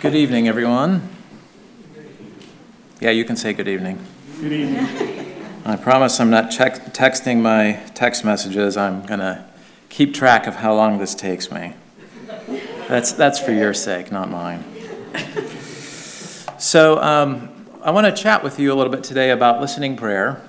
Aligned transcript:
Good 0.00 0.14
evening, 0.14 0.48
everyone. 0.48 1.06
Yeah, 3.00 3.10
you 3.10 3.22
can 3.26 3.36
say 3.36 3.52
good 3.52 3.68
evening. 3.68 4.02
Good 4.40 4.50
evening. 4.50 4.86
I 5.66 5.76
promise 5.76 6.18
I'm 6.18 6.30
not 6.30 6.50
check- 6.50 6.94
texting 6.94 7.42
my 7.42 7.82
text 7.94 8.24
messages. 8.24 8.78
I'm 8.78 9.04
going 9.04 9.20
to 9.20 9.44
keep 9.90 10.14
track 10.14 10.46
of 10.46 10.56
how 10.56 10.74
long 10.74 10.96
this 10.96 11.14
takes 11.14 11.52
me. 11.52 11.74
That's, 12.88 13.12
that's 13.12 13.38
for 13.38 13.52
your 13.52 13.74
sake, 13.74 14.10
not 14.10 14.30
mine. 14.30 14.64
So, 16.56 16.98
um, 17.02 17.66
I 17.82 17.90
want 17.90 18.06
to 18.06 18.22
chat 18.22 18.42
with 18.42 18.58
you 18.58 18.72
a 18.72 18.76
little 18.76 18.90
bit 18.90 19.04
today 19.04 19.30
about 19.30 19.60
listening 19.60 19.98
prayer. 19.98 20.40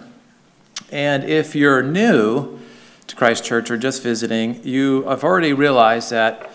And 0.94 1.26
if 1.26 1.56
you're 1.58 1.84
new 1.84 2.58
to 3.08 3.16
Christ 3.18 3.44
Church 3.44 3.70
or 3.70 3.76
just 3.76 4.02
visiting, 4.02 4.64
you 4.64 5.04
have 5.04 5.26
already 5.26 5.52
realized 5.52 6.10
that 6.12 6.51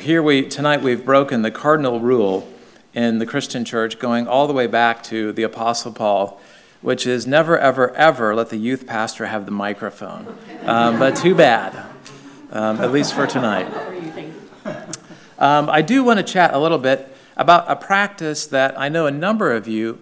here 0.00 0.20
we 0.20 0.42
tonight 0.42 0.82
we've 0.82 1.04
broken 1.04 1.42
the 1.42 1.50
cardinal 1.50 2.00
rule 2.00 2.48
in 2.92 3.18
the 3.18 3.26
Christian 3.26 3.64
church 3.64 4.00
going 4.00 4.26
all 4.26 4.48
the 4.48 4.52
way 4.52 4.66
back 4.66 5.00
to 5.04 5.30
the 5.30 5.44
apostle 5.44 5.92
Paul, 5.92 6.40
which 6.80 7.06
is 7.06 7.24
never 7.24 7.56
ever 7.56 7.94
ever 7.94 8.34
let 8.34 8.48
the 8.48 8.56
youth 8.56 8.84
pastor 8.84 9.26
have 9.26 9.44
the 9.44 9.52
microphone. 9.52 10.36
Um, 10.64 10.98
but 10.98 11.14
too 11.14 11.36
bad, 11.36 11.86
um, 12.50 12.80
at 12.80 12.90
least 12.90 13.14
for 13.14 13.28
tonight. 13.28 13.72
Um, 15.38 15.70
I 15.70 15.82
do 15.82 16.02
want 16.02 16.18
to 16.18 16.24
chat 16.24 16.52
a 16.52 16.58
little 16.58 16.78
bit 16.78 17.14
about 17.36 17.70
a 17.70 17.76
practice 17.76 18.46
that 18.48 18.78
I 18.78 18.88
know 18.88 19.06
a 19.06 19.12
number 19.12 19.52
of 19.52 19.68
you 19.68 20.00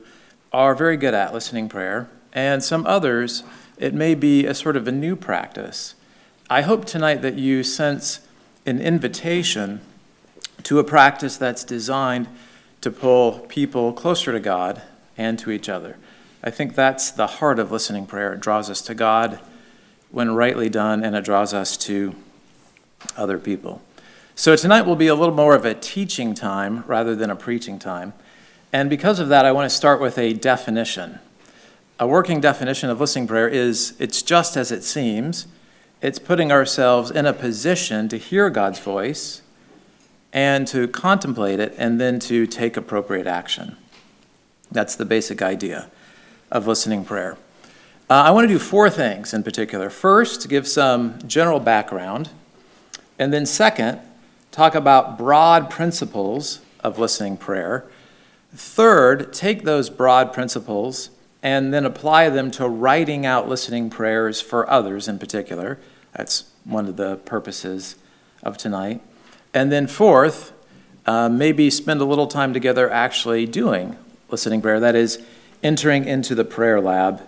are 0.51 0.75
very 0.75 0.97
good 0.97 1.13
at 1.13 1.35
listening 1.35 1.69
prayer, 1.69 2.09
and 2.33 2.65
some 2.65 2.87
others 2.87 3.43
it 3.77 3.93
may 3.93 4.15
be 4.15 4.47
a 4.47 4.55
sort 4.55 4.77
of 4.79 4.89
a 4.89 4.93
new 4.93 5.15
practice. 5.15 5.95
I 6.49 6.63
hope 6.63 6.87
tonight 6.87 7.21
that 7.21 7.35
you 7.35 7.63
sense 7.63 8.21
an 8.69 8.81
invitation 8.81 9.81
to 10.63 10.79
a 10.79 10.85
practice 10.85 11.37
that's 11.37 11.65
designed 11.65 12.29
to 12.81 12.91
pull 12.91 13.41
people 13.49 13.93
closer 13.93 14.33
to 14.33 14.41
God 14.41 14.83
and 15.17 15.39
to 15.39 15.51
each 15.51 15.69
other. 15.69 15.97
I 16.45 16.51
think 16.51 16.75
that's 16.75 17.11
the 17.11 17.27
heart 17.27 17.59
of 17.59 17.73
listening 17.73 18.07
prayer. 18.07 18.35
It 18.35 18.41
draws 18.41 18.71
us 18.71 18.81
to 18.83 18.95
God 18.95 19.41
when 20.11 20.35
rightly 20.35 20.69
done, 20.69 21.03
and 21.03 21.17
it 21.17 21.25
draws 21.25 21.53
us 21.53 21.77
to 21.79 22.15
other 23.17 23.39
people. 23.39 23.83
So 24.35 24.55
tonight 24.55 24.83
will 24.83 24.97
be 24.97 25.09
a 25.09 25.15
little 25.15 25.35
more 25.35 25.55
of 25.55 25.65
a 25.65 25.75
teaching 25.75 26.35
time 26.35 26.85
rather 26.87 27.17
than 27.17 27.31
a 27.31 27.37
preaching 27.37 27.79
time. 27.79 28.13
And 28.73 28.89
because 28.89 29.19
of 29.19 29.29
that, 29.29 29.45
I 29.45 29.53
want 29.53 29.69
to 29.69 29.75
start 29.75 30.01
with 30.01 30.19
a 30.19 30.33
definition. 30.33 31.19
A 31.99 32.07
working 32.07 32.41
definition 32.41 32.91
of 32.91 33.01
listening 33.01 33.27
prayer 33.27 33.49
is 33.49 33.97
it's 33.99 34.23
just 34.23 34.57
as 34.57 34.71
it 34.71 34.85
seems 34.85 35.47
it's 36.01 36.19
putting 36.19 36.53
ourselves 36.53 37.11
in 37.11 37.27
a 37.27 37.33
position 37.33 38.09
to 38.09 38.17
hear 38.17 38.51
God's 38.51 38.79
voice 38.79 39.43
and 40.33 40.67
to 40.69 40.87
contemplate 40.89 41.59
it 41.59 41.75
and 41.79 42.01
then 42.01 42.21
to 42.21 42.47
take 42.47 42.77
appropriate 42.77 43.27
action. 43.27 43.77
That's 44.71 44.95
the 44.95 45.05
basic 45.05 45.43
idea 45.43 45.91
of 46.51 46.67
listening 46.67 47.05
prayer. 47.05 47.37
Uh, 48.11 48.15
I 48.15 48.31
want 48.31 48.47
to 48.47 48.55
do 48.55 48.59
four 48.59 48.89
things 48.89 49.35
in 49.35 49.43
particular. 49.43 49.91
First, 49.91 50.49
give 50.49 50.67
some 50.67 51.19
general 51.27 51.61
background. 51.61 52.31
And 53.19 53.33
then, 53.33 53.45
second, 53.45 54.01
talk 54.51 54.75
about 54.75 55.19
broad 55.19 55.69
principles 55.69 56.61
of 56.81 56.99
listening 56.99 57.37
prayer. 57.37 57.85
Third, 58.55 59.33
take 59.33 59.65
those 59.65 59.91
broad 59.91 60.33
principles 60.33 61.11
and 61.43 61.73
then 61.73 61.85
apply 61.85 62.29
them 62.31 62.51
to 62.53 62.69
writing 62.69 63.25
out 63.25 63.49
listening 63.49 63.91
prayers 63.91 64.41
for 64.41 64.69
others 64.69 65.09
in 65.09 65.19
particular. 65.19 65.79
That's 66.15 66.51
one 66.65 66.87
of 66.87 66.97
the 66.97 67.17
purposes 67.17 67.97
of 68.43 68.59
tonight. 68.59 69.01
And 69.55 69.71
then, 69.73 69.87
fourth, 69.87 70.53
uh, 71.07 71.29
maybe 71.29 71.71
spend 71.71 72.01
a 72.01 72.05
little 72.05 72.27
time 72.27 72.53
together 72.53 72.91
actually 72.91 73.47
doing 73.47 73.97
listening 74.31 74.61
prayer. 74.61 74.81
That 74.81 74.95
is, 74.95 75.23
entering 75.63 76.05
into 76.05 76.35
the 76.35 76.45
prayer 76.45 76.81
lab 76.81 77.23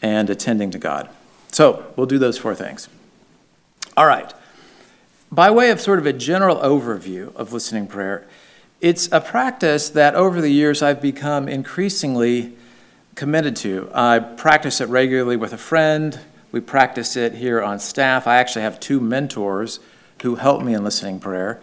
and 0.00 0.30
attending 0.30 0.70
to 0.70 0.78
God. 0.78 1.08
So, 1.50 1.92
we'll 1.96 2.06
do 2.06 2.18
those 2.18 2.38
four 2.38 2.54
things. 2.54 2.88
All 3.96 4.06
right. 4.06 4.32
By 5.32 5.50
way 5.50 5.70
of 5.70 5.80
sort 5.80 5.98
of 5.98 6.06
a 6.06 6.12
general 6.12 6.56
overview 6.56 7.34
of 7.34 7.52
listening 7.52 7.86
prayer, 7.86 8.26
it's 8.80 9.08
a 9.10 9.20
practice 9.20 9.88
that 9.90 10.14
over 10.14 10.40
the 10.40 10.50
years 10.50 10.82
I've 10.82 11.00
become 11.00 11.48
increasingly 11.48 12.52
committed 13.16 13.56
to. 13.56 13.90
I 13.94 14.18
practice 14.20 14.80
it 14.80 14.88
regularly 14.88 15.36
with 15.36 15.52
a 15.52 15.58
friend. 15.58 16.20
We 16.52 16.60
practice 16.60 17.16
it 17.16 17.34
here 17.34 17.62
on 17.62 17.80
staff. 17.80 18.26
I 18.26 18.36
actually 18.36 18.62
have 18.62 18.78
two 18.78 19.00
mentors 19.00 19.80
who 20.22 20.36
help 20.36 20.62
me 20.62 20.74
in 20.74 20.84
listening 20.84 21.18
prayer. 21.18 21.60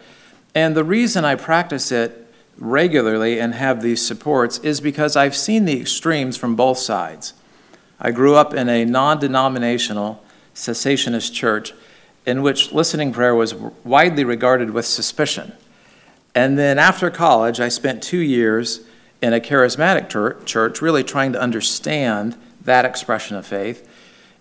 And 0.56 0.76
the 0.76 0.84
reason 0.84 1.24
I 1.24 1.36
practice 1.36 1.92
it 1.92 2.28
regularly 2.58 3.40
and 3.40 3.54
have 3.54 3.82
these 3.82 4.06
supports 4.06 4.58
is 4.60 4.82
because 4.82 5.16
I've 5.16 5.36
seen 5.36 5.66
the 5.66 5.80
extremes 5.80 6.38
from 6.38 6.56
both 6.56 6.80
sides. 6.80 7.34
I 8.00 8.12
grew 8.12 8.36
up 8.36 8.54
in 8.54 8.68
a 8.68 8.84
non 8.84 9.20
denominational 9.20 10.24
cessationist 10.56 11.34
church 11.34 11.74
in 12.26 12.42
which 12.42 12.72
listening 12.72 13.14
prayer 13.14 13.36
was 13.36 13.54
widely 13.84 14.24
regarded 14.24 14.72
with 14.72 14.86
suspicion. 14.86 15.54
And 16.34 16.58
then 16.58 16.80
after 16.80 17.12
college, 17.12 17.60
I 17.60 17.70
spent 17.70 18.02
two 18.02 18.22
years 18.22 18.82
in 19.24 19.32
a 19.32 19.40
charismatic 19.40 20.10
church, 20.46 20.82
really 20.82 21.02
trying 21.02 21.32
to 21.32 21.40
understand 21.40 22.36
that 22.62 22.84
expression 22.84 23.38
of 23.38 23.48
faith. 23.48 23.90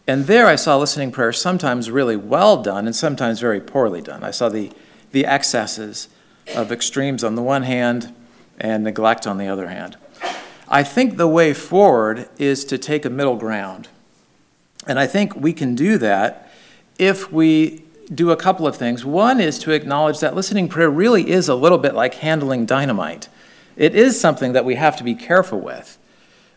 And 0.08 0.26
there 0.26 0.48
I 0.48 0.56
saw 0.56 0.76
listening 0.76 1.12
prayer 1.12 1.32
sometimes 1.32 1.88
really 1.88 2.16
well 2.16 2.60
done 2.60 2.86
and 2.86 2.96
sometimes 2.96 3.38
very 3.38 3.60
poorly 3.60 4.00
done. 4.02 4.24
I 4.24 4.32
saw 4.32 4.48
the, 4.48 4.72
the 5.12 5.24
excesses 5.24 6.08
of 6.56 6.72
extremes 6.72 7.22
on 7.22 7.36
the 7.36 7.42
one 7.42 7.62
hand 7.62 8.12
and 8.58 8.82
neglect 8.82 9.24
on 9.24 9.38
the 9.38 9.46
other 9.46 9.68
hand. 9.68 9.96
I 10.68 10.82
think 10.82 11.16
the 11.16 11.28
way 11.28 11.54
forward 11.54 12.28
is 12.36 12.64
to 12.64 12.76
take 12.76 13.04
a 13.04 13.10
middle 13.10 13.36
ground. 13.36 13.86
And 14.88 14.98
I 14.98 15.06
think 15.06 15.36
we 15.36 15.52
can 15.52 15.76
do 15.76 15.96
that 15.98 16.50
if 16.98 17.30
we 17.30 17.84
do 18.12 18.32
a 18.32 18.36
couple 18.36 18.66
of 18.66 18.76
things. 18.76 19.04
One 19.04 19.38
is 19.38 19.60
to 19.60 19.70
acknowledge 19.70 20.18
that 20.18 20.34
listening 20.34 20.68
prayer 20.68 20.90
really 20.90 21.30
is 21.30 21.48
a 21.48 21.54
little 21.54 21.78
bit 21.78 21.94
like 21.94 22.14
handling 22.14 22.66
dynamite. 22.66 23.28
It 23.76 23.94
is 23.94 24.20
something 24.20 24.52
that 24.52 24.64
we 24.64 24.74
have 24.74 24.96
to 24.96 25.04
be 25.04 25.14
careful 25.14 25.60
with. 25.60 25.98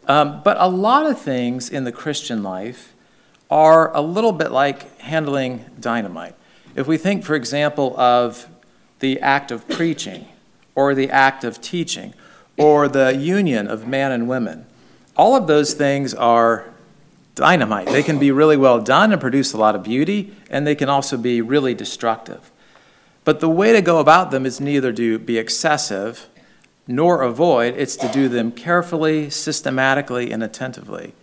Um, 0.08 0.42
but 0.44 0.58
a 0.59 0.68
lot 0.68 1.06
of 1.06 1.20
things 1.20 1.70
in 1.70 1.84
the 1.84 1.92
Christian 1.92 2.44
life 2.44 2.94
are 3.50 3.96
a 3.96 4.02
little 4.02 4.31
bit 4.31 4.52
like 4.52 5.00
handling 5.00 5.66
dynamite. 5.80 6.36
If 6.76 6.88
we 6.88 6.98
think, 6.98 7.24
for 7.24 7.36
example, 7.36 7.98
of 8.00 8.48
the 9.00 9.20
act 9.22 9.52
of 9.52 9.68
preaching, 9.68 10.28
or 10.76 10.94
the 10.94 11.09
act 11.09 11.44
of 11.44 11.62
teaching, 11.62 12.14
or 12.58 12.88
the 12.88 13.16
union 13.16 13.68
of 13.68 13.88
man 13.88 14.12
and 14.12 14.28
women, 14.28 14.66
all 15.16 15.36
of 15.36 15.47
those 15.47 15.74
things 15.74 16.14
are 16.14 16.66
dynamite. 17.36 17.88
They 17.88 18.03
can 18.03 18.18
be 18.18 18.32
really 18.32 18.58
well 18.58 18.80
done 18.80 19.12
and 19.12 19.20
produce 19.20 19.53
a 19.53 19.58
lot 19.58 19.76
of 19.76 19.84
beauty, 19.84 20.34
and 20.50 20.66
they 20.66 20.76
can 20.76 20.90
also 20.90 21.18
be 21.18 21.42
really 21.42 21.74
destructive. 21.74 22.52
But 23.24 23.40
the 23.40 23.50
way 23.50 23.74
to 23.74 23.82
go 23.82 24.00
about 24.00 24.32
them 24.32 24.46
is 24.46 24.62
neither 24.62 24.94
to 24.94 25.20
be 25.20 25.38
excessive 25.38 26.28
nor 26.88 27.22
avoid, 27.22 27.75
it's 27.78 27.96
to 27.97 28.07
do 28.12 28.29
them 28.29 28.51
carefully, 28.51 29.29
systematically, 29.29 30.31
and 30.31 30.44
attentively. 30.44 31.13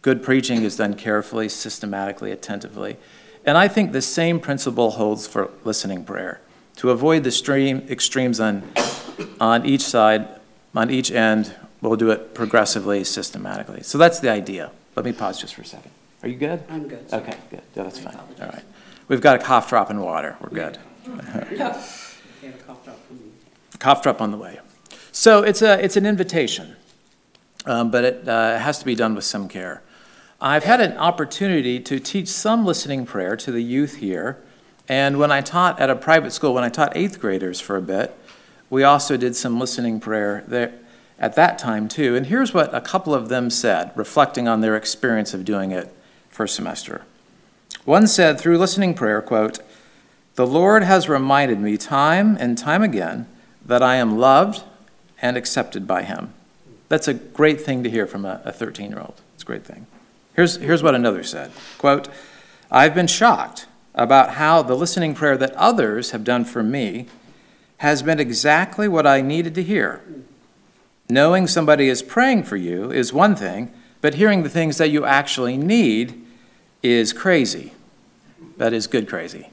Good 0.00 0.22
preaching 0.22 0.62
is 0.62 0.76
done 0.76 0.94
carefully, 0.94 1.48
systematically, 1.48 2.32
attentively. 2.32 2.96
And 3.44 3.58
I 3.58 3.68
think 3.68 3.92
the 3.92 4.02
same 4.02 4.40
principle 4.40 4.92
holds 4.92 5.26
for 5.26 5.50
listening 5.64 6.04
prayer 6.04 6.40
to 6.76 6.90
avoid 6.90 7.24
the 7.24 7.30
stream, 7.30 7.86
extremes 7.88 8.40
on, 8.40 8.62
on 9.40 9.66
each 9.66 9.82
side, 9.82 10.28
on 10.74 10.90
each 10.90 11.10
end. 11.10 11.54
We'll 11.80 11.96
do 11.96 12.10
it 12.10 12.34
progressively, 12.34 13.04
systematically. 13.04 13.82
So 13.82 13.98
that's 13.98 14.20
the 14.20 14.30
idea. 14.30 14.70
Let 14.96 15.04
me 15.04 15.12
pause 15.12 15.40
just 15.40 15.54
for 15.54 15.62
a 15.62 15.64
second. 15.64 15.90
Are 16.22 16.28
you 16.28 16.36
good? 16.36 16.62
I'm 16.70 16.88
good. 16.88 17.10
sir. 17.10 17.16
Okay, 17.18 17.36
good. 17.50 17.62
Yeah, 17.74 17.82
that's 17.82 17.98
fine. 17.98 18.16
All 18.16 18.46
right. 18.46 18.62
We've 19.08 19.20
got 19.20 19.40
a 19.40 19.42
cough 19.42 19.68
drop 19.68 19.90
in 19.90 20.00
water. 20.00 20.36
We're 20.40 20.50
good. 20.50 20.78
Yeah, 21.52 21.72
from 23.06 23.18
me. 23.18 23.24
Cough 23.78 24.02
drop 24.02 24.20
on 24.20 24.30
the 24.30 24.36
way. 24.36 24.58
So 25.12 25.42
it's, 25.42 25.60
a, 25.60 25.82
it's 25.84 25.96
an 25.96 26.06
invitation, 26.06 26.74
um, 27.66 27.90
but 27.90 28.04
it 28.04 28.28
uh, 28.28 28.58
has 28.58 28.78
to 28.78 28.86
be 28.86 28.94
done 28.94 29.14
with 29.14 29.24
some 29.24 29.46
care. 29.46 29.82
I've 30.40 30.64
had 30.64 30.80
an 30.80 30.96
opportunity 30.96 31.78
to 31.80 32.00
teach 32.00 32.28
some 32.28 32.64
listening 32.64 33.04
prayer 33.04 33.36
to 33.36 33.52
the 33.52 33.62
youth 33.62 33.96
here. 33.96 34.42
And 34.88 35.18
when 35.18 35.30
I 35.30 35.42
taught 35.42 35.78
at 35.78 35.90
a 35.90 35.94
private 35.94 36.32
school, 36.32 36.54
when 36.54 36.64
I 36.64 36.70
taught 36.70 36.96
eighth 36.96 37.20
graders 37.20 37.60
for 37.60 37.76
a 37.76 37.82
bit, 37.82 38.16
we 38.70 38.82
also 38.82 39.18
did 39.18 39.36
some 39.36 39.60
listening 39.60 40.00
prayer 40.00 40.44
there 40.48 40.72
at 41.18 41.36
that 41.36 41.58
time 41.58 41.88
too. 41.88 42.16
And 42.16 42.26
here's 42.26 42.54
what 42.54 42.74
a 42.74 42.80
couple 42.80 43.14
of 43.14 43.28
them 43.28 43.50
said, 43.50 43.92
reflecting 43.94 44.48
on 44.48 44.62
their 44.62 44.76
experience 44.76 45.34
of 45.34 45.44
doing 45.44 45.70
it 45.70 45.94
first 46.30 46.56
semester. 46.56 47.04
One 47.84 48.06
said 48.06 48.40
through 48.40 48.58
listening 48.58 48.94
prayer, 48.94 49.20
quote, 49.20 49.58
"The 50.36 50.46
Lord 50.46 50.82
has 50.82 51.08
reminded 51.08 51.60
me 51.60 51.76
time 51.76 52.36
and 52.40 52.56
time 52.56 52.82
again 52.82 53.26
that 53.64 53.82
I 53.82 53.96
am 53.96 54.18
loved 54.18 54.64
and 55.22 55.36
accepted 55.36 55.86
by 55.86 56.02
him." 56.02 56.34
That's 56.88 57.08
a 57.08 57.14
great 57.14 57.62
thing 57.62 57.82
to 57.84 57.90
hear 57.90 58.06
from 58.06 58.26
a 58.26 58.42
13-year-old. 58.54 59.14
It's 59.34 59.44
a 59.44 59.46
great 59.46 59.64
thing. 59.64 59.86
Here's, 60.34 60.56
here's 60.56 60.82
what 60.82 60.94
another 60.94 61.22
said, 61.22 61.52
quote, 61.78 62.08
"I've 62.70 62.94
been 62.94 63.06
shocked 63.06 63.66
about 63.94 64.34
how 64.34 64.62
the 64.62 64.74
listening 64.74 65.14
prayer 65.14 65.36
that 65.36 65.52
others 65.52 66.10
have 66.10 66.24
done 66.24 66.44
for 66.44 66.62
me 66.62 67.06
has 67.78 68.02
been 68.02 68.20
exactly 68.20 68.88
what 68.88 69.06
I 69.06 69.20
needed 69.20 69.54
to 69.56 69.62
hear. 69.62 70.02
Knowing 71.08 71.46
somebody 71.46 71.88
is 71.88 72.02
praying 72.02 72.44
for 72.44 72.56
you 72.56 72.90
is 72.92 73.12
one 73.12 73.34
thing, 73.34 73.72
but 74.00 74.14
hearing 74.14 74.44
the 74.44 74.48
things 74.48 74.78
that 74.78 74.88
you 74.88 75.04
actually 75.04 75.56
need 75.56 76.24
is 76.82 77.12
crazy. 77.12 77.72
That 78.56 78.72
is 78.72 78.86
good 78.86 79.08
crazy. 79.08 79.50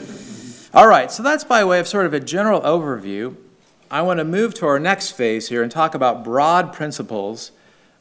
All 0.74 0.88
right, 0.88 1.12
so 1.12 1.22
that's 1.22 1.44
by 1.44 1.62
way 1.62 1.78
of 1.78 1.86
sort 1.86 2.06
of 2.06 2.14
a 2.14 2.20
general 2.20 2.62
overview. 2.62 3.36
I 3.92 4.00
want 4.00 4.20
to 4.20 4.24
move 4.24 4.54
to 4.54 4.66
our 4.66 4.78
next 4.78 5.10
phase 5.10 5.50
here 5.50 5.62
and 5.62 5.70
talk 5.70 5.94
about 5.94 6.24
broad 6.24 6.72
principles 6.72 7.52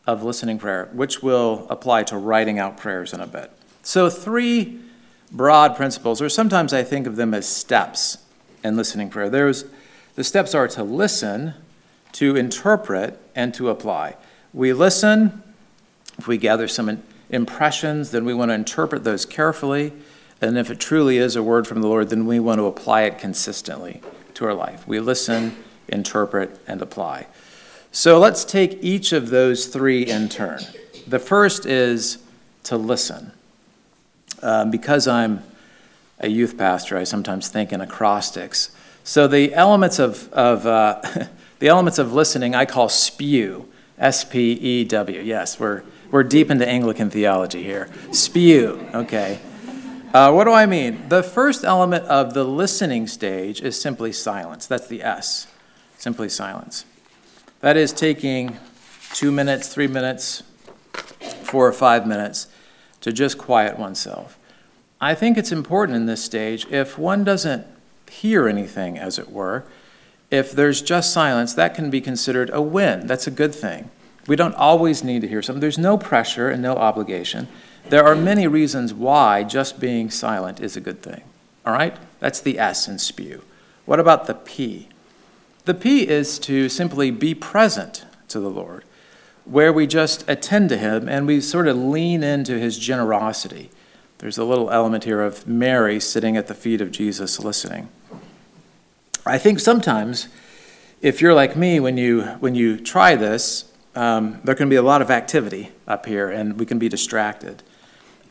of 0.08 0.24
listening 0.24 0.58
prayer, 0.58 0.90
which 0.94 1.22
will 1.22 1.68
apply 1.70 2.04
to 2.04 2.18
writing 2.18 2.58
out 2.58 2.78
prayers 2.78 3.12
in 3.12 3.20
a 3.20 3.28
bit. 3.28 3.52
So, 3.84 4.10
three 4.10 4.80
broad 5.34 5.76
principles, 5.76 6.22
or 6.22 6.30
sometimes 6.30 6.72
I 6.72 6.82
think 6.84 7.08
of 7.08 7.18
them 7.18 7.34
as 7.34 7.46
steps 7.46 8.20
in 8.64 8.78
listening 8.78 9.10
prayer. 9.10 9.30
There's 9.30 9.66
the 10.16 10.24
steps 10.24 10.56
are 10.56 10.70
to 10.70 10.84
listen, 10.84 11.56
to 12.14 12.38
interpret, 12.38 13.20
and 13.36 13.54
to 13.56 13.70
apply. 13.70 14.16
We 14.54 14.72
listen, 14.72 15.44
if 16.18 16.26
we 16.26 16.38
gather 16.38 16.70
some 16.70 17.04
impressions, 17.30 18.12
then 18.12 18.24
we 18.24 18.34
want 18.34 18.48
to 18.48 18.56
interpret 18.56 19.04
those 19.04 19.26
carefully. 19.26 19.92
And 20.40 20.58
if 20.58 20.72
it 20.72 20.80
truly 20.80 21.18
is 21.18 21.36
a 21.36 21.44
word 21.44 21.68
from 21.68 21.82
the 21.82 21.88
Lord, 21.90 22.10
then 22.10 22.26
we 22.26 22.40
want 22.40 22.60
to 22.60 22.66
apply 22.66 23.02
it 23.02 23.20
consistently 23.20 24.02
to 24.36 24.46
our 24.46 24.54
life. 24.54 24.88
We 24.88 25.02
listen, 25.02 25.56
interpret, 25.92 26.60
and 26.68 26.82
apply. 26.82 27.28
So 27.92 28.20
let's 28.20 28.46
take 28.46 28.80
each 28.82 29.12
of 29.12 29.30
those 29.30 29.68
three 29.68 30.04
in 30.04 30.30
turn. 30.30 30.62
The 31.08 31.20
first 31.20 31.66
is 31.66 32.20
to 32.64 32.78
listen. 32.78 33.32
Um, 34.42 34.72
because 34.72 35.08
I'm 35.08 35.44
a 36.20 36.30
youth 36.30 36.58
pastor, 36.58 36.98
I 36.98 37.04
sometimes 37.04 37.50
think 37.50 37.74
in 37.74 37.82
acrostics. 37.82 38.76
So 39.04 39.28
the 39.28 39.54
elements 39.54 40.00
of, 40.00 40.32
of 40.34 40.66
uh, 40.66 41.02
the 41.60 41.68
elements 41.68 42.00
of 42.00 42.14
listening 42.14 42.56
I 42.56 42.66
call 42.66 42.90
spew, 42.90 43.68
S 43.98 44.24
P 44.24 44.54
E 44.54 44.84
W. 44.86 45.22
Yes, 45.22 45.60
we're 45.60 45.84
we're 46.12 46.24
deep 46.24 46.52
into 46.52 46.68
Anglican 46.68 47.10
theology 47.10 47.64
here. 47.64 47.90
Spew, 48.12 48.86
okay. 48.94 49.40
Uh, 50.14 50.30
what 50.34 50.44
do 50.44 50.52
I 50.52 50.66
mean? 50.66 51.08
The 51.08 51.24
first 51.24 51.64
element 51.64 52.04
of 52.06 52.34
the 52.34 52.44
listening 52.44 53.08
stage 53.08 53.62
is 53.62 53.80
simply 53.80 54.12
silence. 54.12 54.68
That's 54.68 54.88
the 54.88 55.02
S, 55.04 55.48
simply 56.02 56.28
silence. 56.28 56.84
That 57.60 57.78
is 57.78 57.94
taking 57.94 58.58
two 59.14 59.32
minutes, 59.32 59.68
three 59.68 59.86
minutes, 59.86 60.42
four 61.44 61.68
or 61.68 61.72
five 61.72 62.08
minutes 62.08 62.48
to 63.02 63.14
just 63.14 63.38
quiet 63.38 63.78
oneself. 63.78 64.40
I 65.00 65.14
think 65.14 65.38
it's 65.38 65.52
important 65.52 65.96
in 65.96 66.08
this 66.08 66.24
stage 66.24 66.66
if 66.72 66.98
one 66.98 67.24
doesn't 67.24 67.68
hear 68.10 68.48
anything, 68.48 68.98
as 68.98 69.20
it 69.20 69.32
were, 69.32 69.64
if 70.32 70.52
there's 70.52 70.82
just 70.82 71.14
silence, 71.14 71.54
that 71.54 71.76
can 71.76 71.92
be 71.92 72.02
considered 72.02 72.50
a 72.52 72.64
win. 72.64 73.06
That's 73.06 73.28
a 73.28 73.32
good 73.32 73.54
thing. 73.54 73.92
We 74.26 74.36
don't 74.36 74.56
always 74.56 75.04
need 75.04 75.22
to 75.22 75.28
hear 75.28 75.44
something. 75.44 75.62
There's 75.62 75.78
no 75.78 76.00
pressure 76.00 76.50
and 76.50 76.64
no 76.64 76.78
obligation. 76.78 77.48
There 77.90 78.06
are 78.06 78.16
many 78.16 78.48
reasons 78.48 78.92
why 78.92 79.44
just 79.44 79.80
being 79.80 80.10
silent 80.10 80.60
is 80.60 80.76
a 80.76 80.82
good 80.82 81.04
thing. 81.04 81.22
All 81.64 81.74
right? 81.74 81.96
That's 82.20 82.42
the 82.42 82.58
S 82.58 82.88
in 82.88 82.98
spew. 82.98 83.44
What 83.86 84.00
about 84.00 84.26
the 84.26 84.34
P? 84.34 84.88
The 85.66 85.74
P 85.76 86.08
is 86.08 86.40
to 86.40 86.70
simply 86.70 87.12
be 87.12 87.36
present 87.36 88.06
to 88.30 88.40
the 88.40 88.50
Lord, 88.50 88.84
where 89.46 89.72
we 89.72 89.86
just 89.86 90.28
attend 90.28 90.70
to 90.70 90.78
Him 90.78 91.08
and 91.08 91.28
we 91.28 91.40
sort 91.40 91.68
of 91.68 91.78
lean 91.78 92.24
into 92.24 92.58
His 92.58 92.80
generosity. 92.80 93.70
There's 94.18 94.40
a 94.40 94.44
little 94.44 94.72
element 94.72 95.04
here 95.04 95.22
of 95.22 95.46
Mary 95.48 96.00
sitting 96.00 96.36
at 96.36 96.48
the 96.48 96.56
feet 96.56 96.82
of 96.82 96.92
Jesus 96.92 97.40
listening. 97.40 97.90
I 99.24 99.38
think 99.38 99.60
sometimes, 99.60 100.28
if 101.02 101.22
you're 101.22 101.34
like 101.34 101.56
me, 101.56 101.80
when 101.80 101.96
you, 101.96 102.24
when 102.40 102.56
you 102.56 102.78
try 102.78 103.16
this, 103.16 103.72
um, 103.96 104.40
there 104.44 104.56
can 104.56 104.70
be 104.70 104.78
a 104.78 104.82
lot 104.82 105.02
of 105.02 105.12
activity 105.12 105.72
up 105.88 106.08
here 106.08 106.30
and 106.30 106.60
we 106.60 106.66
can 106.66 106.80
be 106.80 106.90
distracted. 106.90 107.62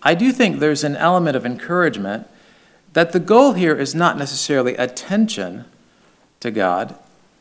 I 0.03 0.15
do 0.15 0.33
think 0.33 0.59
there's 0.59 0.83
an 0.83 0.97
element 0.97 1.37
of 1.37 1.47
encouragement 1.47 2.27
that 2.93 3.13
the 3.13 3.21
goal 3.21 3.53
here 3.53 3.77
is 3.77 3.95
not 3.95 4.19
necessarily 4.19 4.75
attention 4.77 5.65
to 6.41 6.51
God, 6.51 6.97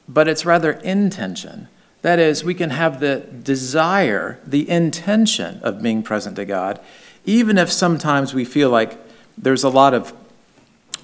but 0.10 0.28
it's 0.28 0.44
rather 0.44 0.72
intention. 0.72 1.68
That 2.02 2.18
is, 2.18 2.44
we 2.44 2.56
can 2.56 2.72
have 2.72 3.00
the 3.00 3.20
desire, 3.20 4.40
the 4.46 4.68
intention 4.68 5.60
of 5.62 5.82
being 5.82 6.02
present 6.02 6.36
to 6.38 6.46
God, 6.46 6.80
even 7.26 7.58
if 7.58 7.72
sometimes 7.72 8.34
we 8.34 8.44
feel 8.44 8.72
like 8.72 8.98
there's 9.38 9.64
a 9.64 9.70
lot 9.70 9.94
of 9.94 10.12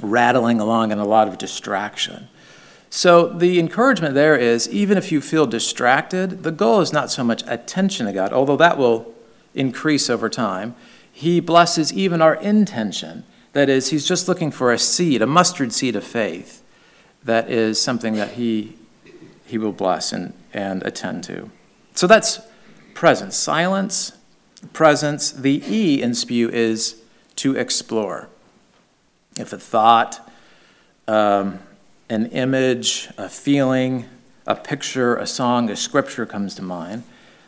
rattling 0.02 0.60
along 0.60 0.92
and 0.92 1.00
a 1.00 1.06
lot 1.06 1.28
of 1.28 1.38
distraction. 1.38 2.28
So, 2.90 3.28
the 3.28 3.60
encouragement 3.60 4.16
there 4.16 4.38
is 4.38 4.69
even 4.69 4.98
if 4.98 5.12
you 5.12 5.22
feel 5.22 5.46
distracted, 5.46 6.44
the 6.44 6.52
goal 6.52 6.80
is 6.80 6.94
not 6.94 7.12
so 7.12 7.24
much 7.24 7.44
attention 7.46 8.06
to 8.06 8.13
God, 8.13 8.31
although 8.34 8.57
that 8.57 8.78
will 8.78 9.13
increase 9.54 10.10
over 10.10 10.30
time. 10.30 10.75
He 11.12 11.40
blesses 11.40 11.94
even 11.94 12.22
our 12.22 12.36
intention. 12.36 13.24
That 13.54 13.69
is, 13.69 13.90
He's 13.90 14.07
just 14.07 14.28
looking 14.28 14.50
for 14.50 14.72
a 14.72 14.80
seed, 14.80 15.22
a 15.22 15.28
mustard 15.28 15.74
seed 15.74 15.96
of 15.96 16.04
faith. 16.06 16.63
That 17.24 17.50
is 17.50 17.81
something 17.81 18.16
that 18.16 18.34
He 18.34 18.78
he 19.45 19.57
will 19.57 19.71
bless 19.71 20.12
and, 20.12 20.33
and 20.53 20.83
attend 20.83 21.24
to. 21.25 21.51
So 21.94 22.07
that's 22.07 22.42
presence. 22.94 23.36
Silence, 23.36 24.13
presence. 24.74 25.31
The 25.31 25.63
E 25.68 26.01
in 26.01 26.15
spew 26.15 26.50
is 26.50 27.01
to 27.38 27.56
explore. 27.56 28.30
If 29.38 29.53
a 29.53 29.57
thought, 29.57 30.27
um, 31.07 31.59
an 32.09 32.27
image, 32.27 33.09
a 33.18 33.30
feeling, 33.30 34.06
a 34.47 34.56
picture, 34.56 35.15
a 35.15 35.27
song, 35.27 35.69
a 35.69 35.75
scripture 35.75 36.25
comes 36.25 36.56
to 36.56 36.62
mind, 36.62 37.03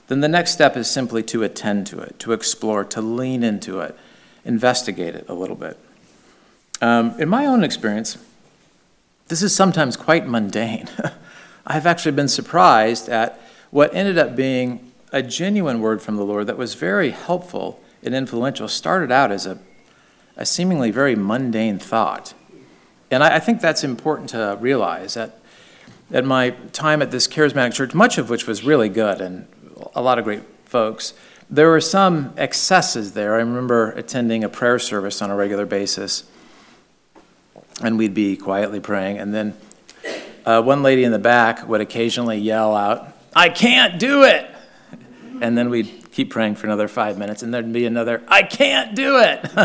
then 0.08 0.22
the 0.22 0.28
next 0.28 0.52
step 0.52 0.78
is 0.78 0.90
simply 0.90 1.22
to 1.24 1.44
attend 1.44 1.88
to 1.88 2.00
it, 2.00 2.18
to 2.20 2.34
explore, 2.34 2.84
to 2.86 3.02
lean 3.02 3.44
into 3.44 3.80
it, 3.80 3.98
investigate 4.46 5.16
it 5.16 5.26
a 5.28 5.34
little 5.34 5.56
bit. 5.56 5.78
Um, 6.82 7.20
in 7.20 7.28
my 7.28 7.46
own 7.46 7.64
experience, 7.64 8.18
this 9.28 9.42
is 9.42 9.54
sometimes 9.54 9.98
quite 9.98 10.28
mundane. 10.28 10.88
I've 11.68 11.86
actually 11.86 12.14
been 12.14 12.30
surprised 12.30 13.10
at 13.10 13.40
what 13.72 13.94
ended 13.94 14.18
up 14.18 14.36
being 14.36 14.92
a 15.12 15.22
genuine 15.22 15.82
word 15.82 16.02
from 16.02 16.16
the 16.16 16.24
Lord 16.24 16.48
that 16.48 16.58
was 16.58 16.76
very 16.76 17.12
helpful 17.12 17.84
and 18.02 18.16
influential. 18.16 18.70
Started 18.70 19.12
out 19.12 19.32
as 19.32 19.46
a, 19.46 19.60
a 20.38 20.46
seemingly 20.46 20.92
very 20.92 21.16
mundane 21.16 21.78
thought. 21.78 22.34
And 23.12 23.22
I, 23.22 23.36
I 23.36 23.40
think 23.40 23.60
that's 23.60 23.84
important 23.84 24.30
to 24.30 24.58
realize 24.62 25.16
that 25.16 25.40
at 26.12 26.24
my 26.24 26.52
time 26.72 27.02
at 27.02 27.12
this 27.12 27.28
charismatic 27.28 27.74
church, 27.74 27.94
much 27.94 28.18
of 28.18 28.30
which 28.30 28.48
was 28.48 28.64
really 28.64 28.88
good 28.88 29.20
and 29.20 29.46
a 29.94 30.02
lot 30.02 30.18
of 30.18 30.24
great 30.24 30.44
folks, 30.64 31.14
there 31.50 31.70
were 31.70 31.82
some 31.82 32.34
excesses 32.38 33.12
there. 33.12 33.36
I 33.36 33.40
remember 33.40 33.92
attending 33.92 34.44
a 34.44 34.50
prayer 34.50 34.80
service 34.80 35.22
on 35.22 35.30
a 35.30 35.36
regular 35.36 35.66
basis, 35.66 36.24
and 37.82 37.98
we'd 37.98 38.14
be 38.14 38.36
quietly 38.38 38.80
praying, 38.80 39.18
and 39.18 39.34
then 39.34 39.54
uh, 40.48 40.62
one 40.62 40.82
lady 40.82 41.04
in 41.04 41.12
the 41.12 41.20
back 41.20 41.68
would 41.68 41.82
occasionally 41.82 42.38
yell 42.38 42.74
out, 42.74 43.10
I 43.36 43.50
can't 43.50 44.00
do 44.00 44.24
it. 44.24 44.50
And 45.40 45.56
then 45.56 45.70
we'd 45.70 46.12
keep 46.12 46.32
praying 46.32 46.56
for 46.56 46.66
another 46.66 46.88
five 46.88 47.16
minutes, 47.20 47.44
and 47.44 47.54
there'd 47.54 47.72
be 47.72 47.86
another, 47.86 48.24
I 48.28 48.42
can't 48.42 48.96
do 48.96 49.20
it. 49.20 49.40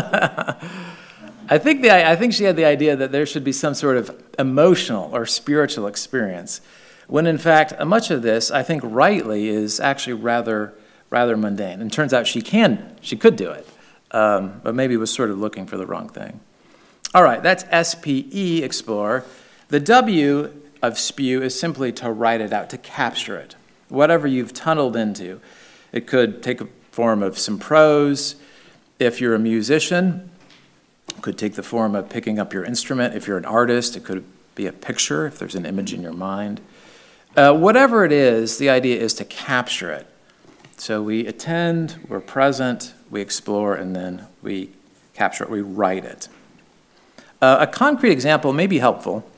I 1.49 1.57
think, 1.57 1.81
the, 1.81 2.07
I 2.07 2.15
think 2.15 2.33
she 2.33 2.43
had 2.43 2.55
the 2.55 2.65
idea 2.65 2.95
that 2.95 3.11
there 3.11 3.25
should 3.25 3.43
be 3.43 3.51
some 3.51 3.73
sort 3.73 3.97
of 3.97 4.23
emotional 4.37 5.09
or 5.11 5.25
spiritual 5.25 5.87
experience, 5.87 6.61
when 7.07 7.25
in 7.25 7.39
fact, 7.39 7.83
much 7.83 8.11
of 8.11 8.21
this, 8.21 8.51
I 8.51 8.61
think 8.61 8.83
rightly, 8.85 9.47
is 9.47 9.79
actually 9.79 10.13
rather, 10.13 10.75
rather 11.09 11.35
mundane. 11.35 11.81
And 11.81 11.91
turns 11.91 12.13
out 12.13 12.27
she 12.27 12.43
can, 12.43 12.95
she 13.01 13.17
could 13.17 13.35
do 13.35 13.49
it, 13.49 13.67
um, 14.11 14.61
but 14.63 14.75
maybe 14.75 14.95
was 14.95 15.11
sort 15.11 15.31
of 15.31 15.39
looking 15.39 15.65
for 15.65 15.77
the 15.77 15.87
wrong 15.87 16.07
thing. 16.07 16.39
All 17.15 17.23
right, 17.23 17.41
that's 17.41 17.63
SPE, 17.89 18.61
explore. 18.61 19.25
The 19.69 19.79
W 19.79 20.53
of 20.83 20.99
spew 20.99 21.41
is 21.41 21.57
simply 21.57 21.93
to 21.93 22.11
write 22.11 22.41
it 22.41 22.51
out, 22.51 22.69
to 22.69 22.77
capture 22.77 23.37
it. 23.37 23.55
Whatever 23.87 24.27
you've 24.27 24.53
tunneled 24.53 24.97
into. 24.97 25.39
It 25.93 26.05
could 26.07 26.43
take 26.43 26.59
a 26.59 26.67
form 26.91 27.23
of 27.23 27.39
some 27.39 27.57
prose. 27.57 28.35
If 28.99 29.21
you're 29.21 29.33
a 29.33 29.39
musician, 29.39 30.29
it 31.07 31.21
could 31.21 31.37
take 31.37 31.53
the 31.53 31.63
form 31.63 31.95
of 31.95 32.09
picking 32.09 32.37
up 32.37 32.53
your 32.53 32.65
instrument. 32.65 33.15
If 33.15 33.27
you're 33.27 33.37
an 33.37 33.45
artist, 33.45 33.95
it 33.95 34.03
could 34.03 34.25
be 34.55 34.67
a 34.67 34.73
picture, 34.73 35.25
if 35.25 35.39
there's 35.39 35.55
an 35.55 35.65
image 35.65 35.93
in 35.93 36.01
your 36.01 36.13
mind. 36.13 36.59
Uh, 37.35 37.53
whatever 37.53 38.03
it 38.03 38.11
is, 38.11 38.57
the 38.57 38.69
idea 38.69 38.99
is 38.99 39.13
to 39.15 39.25
capture 39.25 39.91
it. 39.91 40.05
So 40.77 41.01
we 41.01 41.25
attend, 41.25 41.97
we're 42.09 42.19
present, 42.19 42.93
we 43.09 43.21
explore, 43.21 43.73
and 43.73 43.95
then 43.95 44.27
we 44.41 44.71
capture 45.13 45.45
it, 45.45 45.49
we 45.49 45.61
write 45.61 46.03
it. 46.03 46.27
Uh, 47.41 47.57
a 47.61 47.67
concrete 47.67 48.11
example 48.11 48.51
may 48.51 48.67
be 48.67 48.79
helpful. 48.79 49.29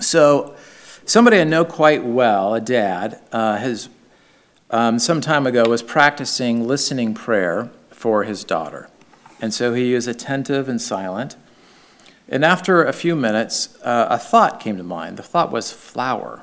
So, 0.00 0.56
somebody 1.04 1.40
I 1.40 1.44
know 1.44 1.64
quite 1.64 2.04
well, 2.04 2.54
a 2.54 2.60
dad, 2.60 3.20
uh, 3.32 3.56
has 3.56 3.88
um, 4.70 4.98
some 4.98 5.20
time 5.20 5.46
ago 5.46 5.68
was 5.68 5.82
practicing 5.82 6.66
listening 6.66 7.14
prayer 7.14 7.70
for 7.90 8.24
his 8.24 8.44
daughter. 8.44 8.88
And 9.40 9.54
so 9.54 9.74
he 9.74 9.94
is 9.94 10.06
attentive 10.06 10.68
and 10.68 10.80
silent. 10.80 11.36
And 12.28 12.44
after 12.44 12.82
a 12.82 12.92
few 12.92 13.14
minutes, 13.14 13.78
uh, 13.82 14.06
a 14.10 14.18
thought 14.18 14.60
came 14.60 14.76
to 14.78 14.82
mind. 14.82 15.16
The 15.16 15.22
thought 15.22 15.52
was 15.52 15.70
flower. 15.70 16.42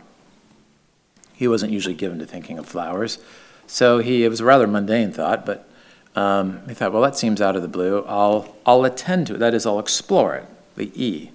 He 1.33 1.47
wasn't 1.47 1.71
usually 1.71 1.95
given 1.95 2.19
to 2.19 2.25
thinking 2.25 2.59
of 2.59 2.67
flowers, 2.67 3.17
so 3.65 3.99
he, 3.99 4.23
it 4.23 4.29
was 4.29 4.41
a 4.41 4.45
rather 4.45 4.67
mundane 4.67 5.11
thought, 5.11 5.45
but 5.45 5.67
um, 6.15 6.61
he 6.67 6.73
thought, 6.73 6.93
well, 6.93 7.01
that 7.01 7.17
seems 7.17 7.41
out 7.41 7.55
of 7.55 7.61
the 7.61 7.67
blue. 7.67 8.05
I'll, 8.05 8.55
I'll 8.65 8.85
attend 8.85 9.27
to 9.27 9.35
it. 9.35 9.39
That 9.39 9.53
is, 9.53 9.65
I'll 9.65 9.79
explore 9.79 10.35
it, 10.35 10.45
the 10.75 10.91
E. 10.93 11.31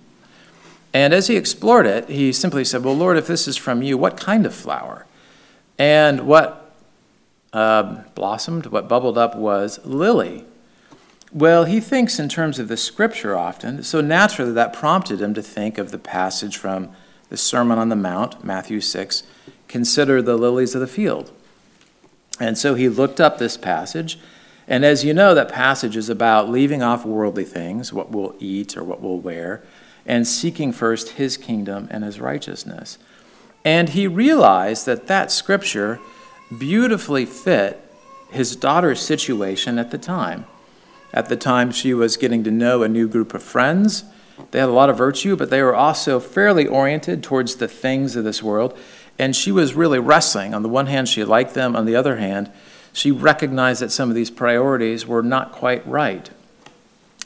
And 0.97 1.13
as 1.13 1.27
he 1.27 1.37
explored 1.37 1.85
it, 1.85 2.09
he 2.09 2.33
simply 2.33 2.65
said, 2.65 2.83
Well, 2.83 2.97
Lord, 2.97 3.19
if 3.19 3.27
this 3.27 3.47
is 3.47 3.59
from 3.59 3.83
you, 3.83 3.99
what 3.99 4.19
kind 4.19 4.47
of 4.47 4.55
flower? 4.55 5.05
And 5.79 6.27
what 6.27 6.73
uh, 7.53 8.05
blossomed, 8.15 8.65
what 8.65 8.89
bubbled 8.89 9.19
up 9.19 9.37
was 9.37 9.79
lily. 9.85 10.47
Well, 11.31 11.65
he 11.65 11.81
thinks 11.81 12.19
in 12.19 12.31
terms 12.31 12.59
of 12.59 12.69
the 12.69 12.79
scripture 12.79 13.37
often, 13.37 13.83
so 13.83 14.01
naturally 14.01 14.53
that 14.53 14.73
prompted 14.73 15.21
him 15.21 15.35
to 15.35 15.43
think 15.43 15.77
of 15.77 15.91
the 15.91 15.99
passage 15.99 16.57
from 16.57 16.89
the 17.29 17.37
Sermon 17.37 17.79
on 17.79 17.91
the 17.91 17.95
Mount, 17.95 18.43
Matthew 18.43 18.81
6 18.81 19.23
consider 19.69 20.23
the 20.23 20.39
lilies 20.39 20.75
of 20.75 20.81
the 20.81 20.87
field. 20.87 21.31
And 22.41 22.57
so 22.57 22.75
he 22.75 22.89
looked 22.89 23.21
up 23.21 23.37
this 23.37 23.59
passage. 23.59 24.19
And 24.67 24.83
as 24.83 25.05
you 25.05 25.13
know, 25.13 25.35
that 25.35 25.53
passage 25.53 25.95
is 25.95 26.09
about 26.09 26.49
leaving 26.49 26.83
off 26.83 27.05
worldly 27.05 27.45
things, 27.45 27.93
what 27.93 28.11
we'll 28.11 28.35
eat 28.39 28.79
or 28.79 28.83
what 28.83 29.03
we'll 29.03 29.19
wear, 29.19 29.63
and 30.07 30.27
seeking 30.27 30.73
first 30.73 31.11
his 31.11 31.37
kingdom 31.37 31.89
and 31.91 32.05
his 32.05 32.21
righteousness. 32.21 32.99
And 33.65 33.91
he 33.91 34.07
realized 34.07 34.87
that 34.87 35.09
that 35.09 35.33
scripture 35.33 35.99
beautifully 36.57 37.27
fit 37.27 37.83
his 38.31 38.55
daughter's 38.55 39.01
situation 39.01 39.79
at 39.79 39.91
the 39.91 39.99
time. 39.99 40.47
At 41.13 41.29
the 41.29 41.37
time, 41.37 41.73
she 41.73 41.95
was 41.95 42.17
getting 42.17 42.45
to 42.45 42.51
know 42.51 42.83
a 42.83 42.89
new 42.89 43.09
group 43.09 43.35
of 43.35 43.43
friends. 43.43 44.05
They 44.51 44.61
had 44.61 44.69
a 44.69 44.73
lot 44.73 44.91
of 44.91 44.99
virtue, 44.99 45.35
but 45.35 45.51
they 45.51 45.63
were 45.63 45.75
also 45.75 46.21
fairly 46.21 46.67
oriented 46.67 47.23
towards 47.23 47.57
the 47.57 47.69
things 47.69 48.17
of 48.17 48.25
this 48.25 48.43
world. 48.43 48.79
And 49.19 49.35
she 49.35 49.51
was 49.51 49.75
really 49.75 49.99
wrestling. 49.99 50.55
On 50.55 50.63
the 50.63 50.69
one 50.69 50.87
hand, 50.87 51.09
she 51.09 51.25
liked 51.25 51.55
them. 51.55 51.75
On 51.75 51.87
the 51.87 51.97
other 51.97 52.17
hand, 52.17 52.53
she 52.93 53.11
recognized 53.11 53.81
that 53.81 53.93
some 53.93 54.11
of 54.11 54.15
these 54.15 54.31
priorities 54.31 55.07
were 55.07 55.23
not 55.23 55.53
quite 55.53 55.87
right. 55.87 56.31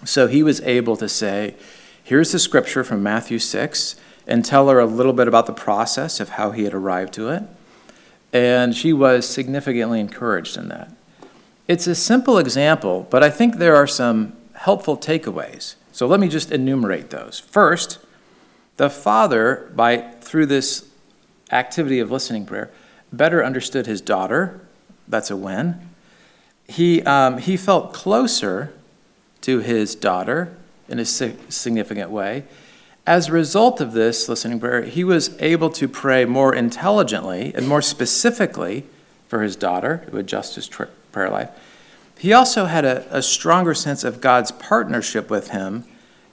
So 0.04 0.26
he 0.28 0.42
was 0.42 0.60
able 0.62 0.96
to 0.96 1.08
say, 1.08 1.54
Here's 2.10 2.32
the 2.32 2.40
scripture 2.40 2.82
from 2.82 3.04
Matthew 3.04 3.38
6, 3.38 3.94
and 4.26 4.44
tell 4.44 4.68
her 4.68 4.80
a 4.80 4.84
little 4.84 5.12
bit 5.12 5.28
about 5.28 5.46
the 5.46 5.52
process 5.52 6.18
of 6.18 6.30
how 6.30 6.50
he 6.50 6.64
had 6.64 6.74
arrived 6.74 7.14
to 7.14 7.28
it. 7.28 7.44
And 8.32 8.74
she 8.74 8.92
was 8.92 9.28
significantly 9.28 10.00
encouraged 10.00 10.56
in 10.56 10.66
that. 10.70 10.90
It's 11.68 11.86
a 11.86 11.94
simple 11.94 12.36
example, 12.36 13.06
but 13.10 13.22
I 13.22 13.30
think 13.30 13.58
there 13.58 13.76
are 13.76 13.86
some 13.86 14.32
helpful 14.54 14.98
takeaways. 14.98 15.76
So 15.92 16.08
let 16.08 16.18
me 16.18 16.26
just 16.28 16.50
enumerate 16.50 17.10
those. 17.10 17.38
First, 17.38 18.00
the 18.76 18.90
father, 18.90 19.70
by 19.76 19.98
through 20.20 20.46
this 20.46 20.88
activity 21.52 22.00
of 22.00 22.10
listening 22.10 22.44
prayer, 22.44 22.72
better 23.12 23.44
understood 23.44 23.86
his 23.86 24.00
daughter. 24.00 24.60
That's 25.06 25.30
a 25.30 25.36
win. 25.36 25.80
He, 26.66 27.04
um, 27.04 27.38
he 27.38 27.56
felt 27.56 27.92
closer 27.92 28.72
to 29.42 29.60
his 29.60 29.94
daughter 29.94 30.56
in 30.90 30.98
a 30.98 31.04
significant 31.04 32.10
way. 32.10 32.44
As 33.06 33.28
a 33.28 33.32
result 33.32 33.80
of 33.80 33.92
this 33.92 34.28
listening 34.28 34.60
prayer, 34.60 34.82
he 34.82 35.04
was 35.04 35.34
able 35.40 35.70
to 35.70 35.88
pray 35.88 36.24
more 36.24 36.54
intelligently 36.54 37.52
and 37.54 37.66
more 37.66 37.82
specifically 37.82 38.84
for 39.28 39.42
his 39.42 39.56
daughter 39.56 40.04
to 40.10 40.18
adjust 40.18 40.56
his 40.56 40.68
prayer 40.68 41.30
life. 41.30 41.50
He 42.18 42.32
also 42.32 42.66
had 42.66 42.84
a, 42.84 43.06
a 43.16 43.22
stronger 43.22 43.74
sense 43.74 44.04
of 44.04 44.20
God's 44.20 44.52
partnership 44.52 45.30
with 45.30 45.50
him 45.50 45.84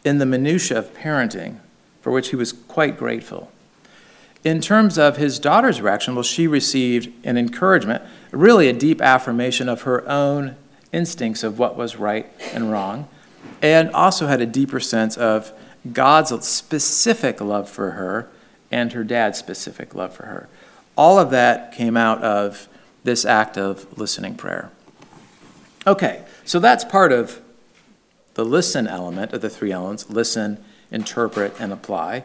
in 0.03 0.17
the 0.17 0.25
minutiae 0.25 0.77
of 0.77 0.93
parenting, 0.93 1.59
for 2.01 2.11
which 2.11 2.29
he 2.29 2.35
was 2.35 2.51
quite 2.51 2.97
grateful. 2.97 3.51
In 4.43 4.61
terms 4.61 4.97
of 4.97 5.17
his 5.17 5.39
daughter's 5.39 5.81
reaction, 5.81 6.15
well, 6.15 6.23
she 6.23 6.47
received 6.47 7.11
an 7.25 7.37
encouragement, 7.37 8.03
really 8.31 8.67
a 8.67 8.73
deep 8.73 9.01
affirmation 9.01 9.69
of 9.69 9.81
her 9.83 10.07
own 10.07 10.55
instincts 10.91 11.43
of 11.43 11.59
what 11.59 11.75
was 11.75 11.97
right 11.97 12.29
and 12.53 12.71
wrong, 12.71 13.07
and 13.61 13.89
also 13.91 14.27
had 14.27 14.41
a 14.41 14.45
deeper 14.45 14.79
sense 14.79 15.17
of 15.17 15.51
God's 15.91 16.45
specific 16.45 17.41
love 17.41 17.69
for 17.69 17.91
her 17.91 18.29
and 18.71 18.93
her 18.93 19.03
dad's 19.03 19.39
specific 19.39 19.95
love 19.95 20.13
for 20.13 20.25
her. 20.25 20.49
All 20.95 21.19
of 21.19 21.29
that 21.31 21.71
came 21.71 21.95
out 21.95 22.21
of 22.21 22.67
this 23.03 23.23
act 23.25 23.57
of 23.57 23.97
listening 23.97 24.35
prayer. 24.35 24.71
Okay, 25.85 26.25
so 26.43 26.59
that's 26.59 26.83
part 26.83 27.11
of 27.11 27.41
the 28.33 28.43
listen 28.43 28.87
element 28.87 29.33
of 29.33 29.41
the 29.41 29.49
three 29.49 29.71
elements 29.71 30.09
listen, 30.09 30.63
interpret, 30.91 31.53
and 31.59 31.71
apply. 31.71 32.23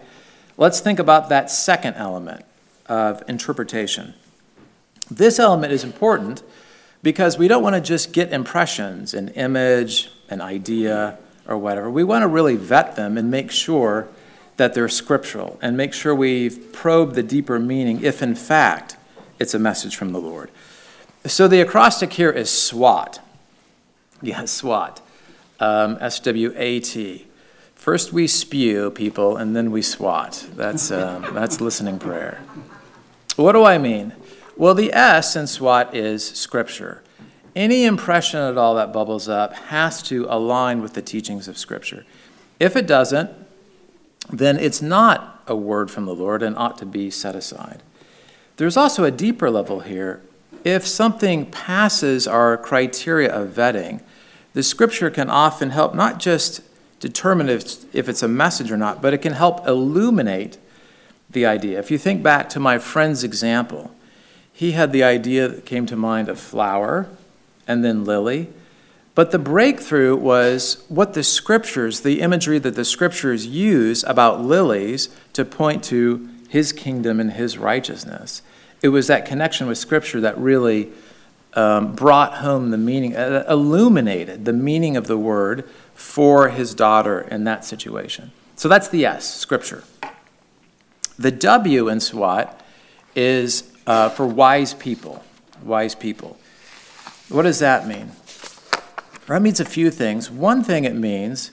Let's 0.57 0.81
think 0.81 0.99
about 0.99 1.29
that 1.29 1.51
second 1.51 1.95
element 1.95 2.45
of 2.87 3.23
interpretation. 3.29 4.15
This 5.11 5.39
element 5.39 5.73
is 5.73 5.85
important 5.85 6.43
because 7.03 7.39
we 7.39 7.49
don't 7.49 7.63
want 7.63 7.75
to 7.75 7.81
just 7.81 8.13
get 8.13 8.33
impressions, 8.33 9.15
an 9.15 9.29
image, 9.31 10.11
an 10.33 10.41
idea, 10.41 11.19
or 11.47 11.59
whatever. 11.59 11.91
We 11.91 12.05
want 12.05 12.23
to 12.23 12.29
really 12.29 12.57
vet 12.57 12.97
them 12.97 13.19
and 13.19 13.31
make 13.31 13.51
sure 13.51 14.09
that 14.57 14.75
they're 14.75 14.89
scriptural 14.89 15.59
and 15.63 15.77
make 15.77 15.93
sure 15.93 16.15
we've 16.15 16.73
probed 16.73 17.15
the 17.15 17.23
deeper 17.23 17.59
meaning 17.59 18.03
if, 18.03 18.23
in 18.23 18.35
fact, 18.35 18.97
it's 19.39 19.55
a 19.55 19.59
message 19.59 19.97
from 19.97 20.13
the 20.13 20.21
Lord. 20.21 20.51
So 21.25 21.49
the 21.49 21.61
acrostic 21.61 22.13
here 22.13 22.31
is 22.31 22.51
SWAT. 22.51 23.21
Yeah, 24.21 24.45
SWAT. 24.45 25.01
Um, 25.59 25.99
S 26.01 26.21
W 26.21 26.53
A 26.57 26.81
T. 26.81 27.27
First 27.75 28.13
we 28.13 28.27
spew 28.29 28.91
people 28.91 29.37
and 29.37 29.57
then 29.57 29.73
we 29.73 29.83
swat. 29.83 30.47
That's, 30.55 30.91
um, 30.93 31.35
that's 31.35 31.61
listening 31.61 31.99
prayer. 31.99 32.41
What 33.37 33.53
do 33.53 33.65
I 33.65 33.79
mean? 33.79 34.13
Well, 34.57 34.75
the 34.75 34.93
S 34.93 35.35
in 35.35 35.47
SWAT 35.47 35.95
is 35.95 36.25
scripture 36.25 37.03
any 37.55 37.85
impression 37.85 38.41
at 38.41 38.57
all 38.57 38.75
that 38.77 38.93
bubbles 38.93 39.29
up 39.29 39.53
has 39.55 40.03
to 40.05 40.27
align 40.29 40.81
with 40.81 40.95
the 40.95 41.03
teachings 41.03 41.49
of 41.49 41.59
Scripture. 41.59 42.05
If 42.59 42.77
it 42.77 42.87
doesn't, 42.87 43.31
then 44.31 44.59
it's 44.59 44.81
not 44.81 45.43
a 45.47 45.57
word 45.57 45.91
from 45.91 46.07
the 46.07 46.15
Lord 46.15 46.43
and 46.43 46.57
ought 46.57 46.79
to 46.79 46.87
be 46.87 47.11
set 47.11 47.35
aside. 47.35 47.83
There's 48.57 48.77
also 48.77 49.05
a 49.05 49.11
deeper 49.11 49.51
level 49.51 49.81
here. 49.81 50.23
If 50.65 50.87
something 50.87 51.47
passes 51.47 52.29
our 52.29 52.57
criteria 52.57 53.33
of 53.33 53.51
vetting, 53.51 54.03
the 54.55 54.63
Scripture 54.63 55.11
can 55.11 55.29
often 55.29 55.71
help 55.71 55.95
not 55.95 56.21
just 56.21 56.63
determine 57.01 57.49
if, 57.49 57.95
if 57.95 58.09
it's 58.09 58.23
a 58.23 58.29
message 58.29 58.71
or 58.71 58.77
not, 58.77 59.03
but 59.03 59.13
it 59.13 59.19
can 59.19 59.33
help 59.33 59.67
illuminate 59.67 60.59
the 61.29 61.45
idea. 61.45 61.79
If 61.79 61.91
you 61.91 61.99
think 61.99 62.23
back 62.23 62.49
to 62.51 62.61
my 62.61 62.79
friend's 62.79 63.25
example, 63.25 63.91
he 64.53 64.73
had 64.73 64.93
the 64.93 65.03
idea 65.03 65.49
that 65.49 65.67
came 65.67 65.87
to 65.87 65.97
mind 65.97 66.29
of 66.29 66.39
flower 66.39 67.09
and 67.67 67.85
then 67.85 68.05
Lily. 68.05 68.49
But 69.15 69.31
the 69.31 69.39
breakthrough 69.39 70.17
was 70.17 70.85
what 70.89 71.13
the 71.13 71.23
scriptures, 71.23 72.01
the 72.01 72.21
imagery 72.21 72.59
that 72.59 72.75
the 72.75 72.85
scriptures 72.85 73.47
use 73.47 74.03
about 74.05 74.43
lilies 74.43 75.09
to 75.35 75.45
point 75.45 75.85
to 75.85 76.29
his 76.49 76.73
kingdom 76.73 77.21
and 77.21 77.33
his 77.33 77.59
righteousness. 77.59 78.43
It 78.83 78.89
was 78.89 79.07
that 79.09 79.27
connection 79.27 79.67
with 79.67 79.79
scripture 79.79 80.21
that 80.23 80.39
really 80.39 80.91
um, 81.55 81.95
brought 81.95 82.39
home 82.39 82.71
the 82.71 82.79
meaning, 82.79 83.15
uh, 83.15 83.45
illuminated 83.49 84.45
the 84.45 84.53
meaning 84.53 84.97
of 84.97 85.07
the 85.07 85.19
word 85.19 85.69
for 85.95 86.49
his 86.49 86.75
daughter 86.75 87.21
in 87.21 87.45
that 87.45 87.65
situation. 87.65 88.33
So 88.57 88.69
that's 88.69 88.89
the 88.89 89.05
S, 89.05 89.33
scripture. 89.35 89.85
The 91.19 91.31
W 91.31 91.89
in 91.89 92.01
SWAT 92.01 92.61
is 93.15 93.71
uh, 93.87 94.09
for 94.09 94.27
wise 94.27 94.73
people. 94.75 95.23
Wise 95.63 95.95
people. 95.95 96.39
What 97.33 97.43
does 97.43 97.61
that 97.61 97.87
mean? 97.87 98.13
That 99.27 99.41
means 99.41 99.59
a 99.59 99.65
few 99.65 99.91
things. 99.91 100.31
One 100.31 100.63
thing 100.63 100.85
it 100.85 100.95
means 100.95 101.51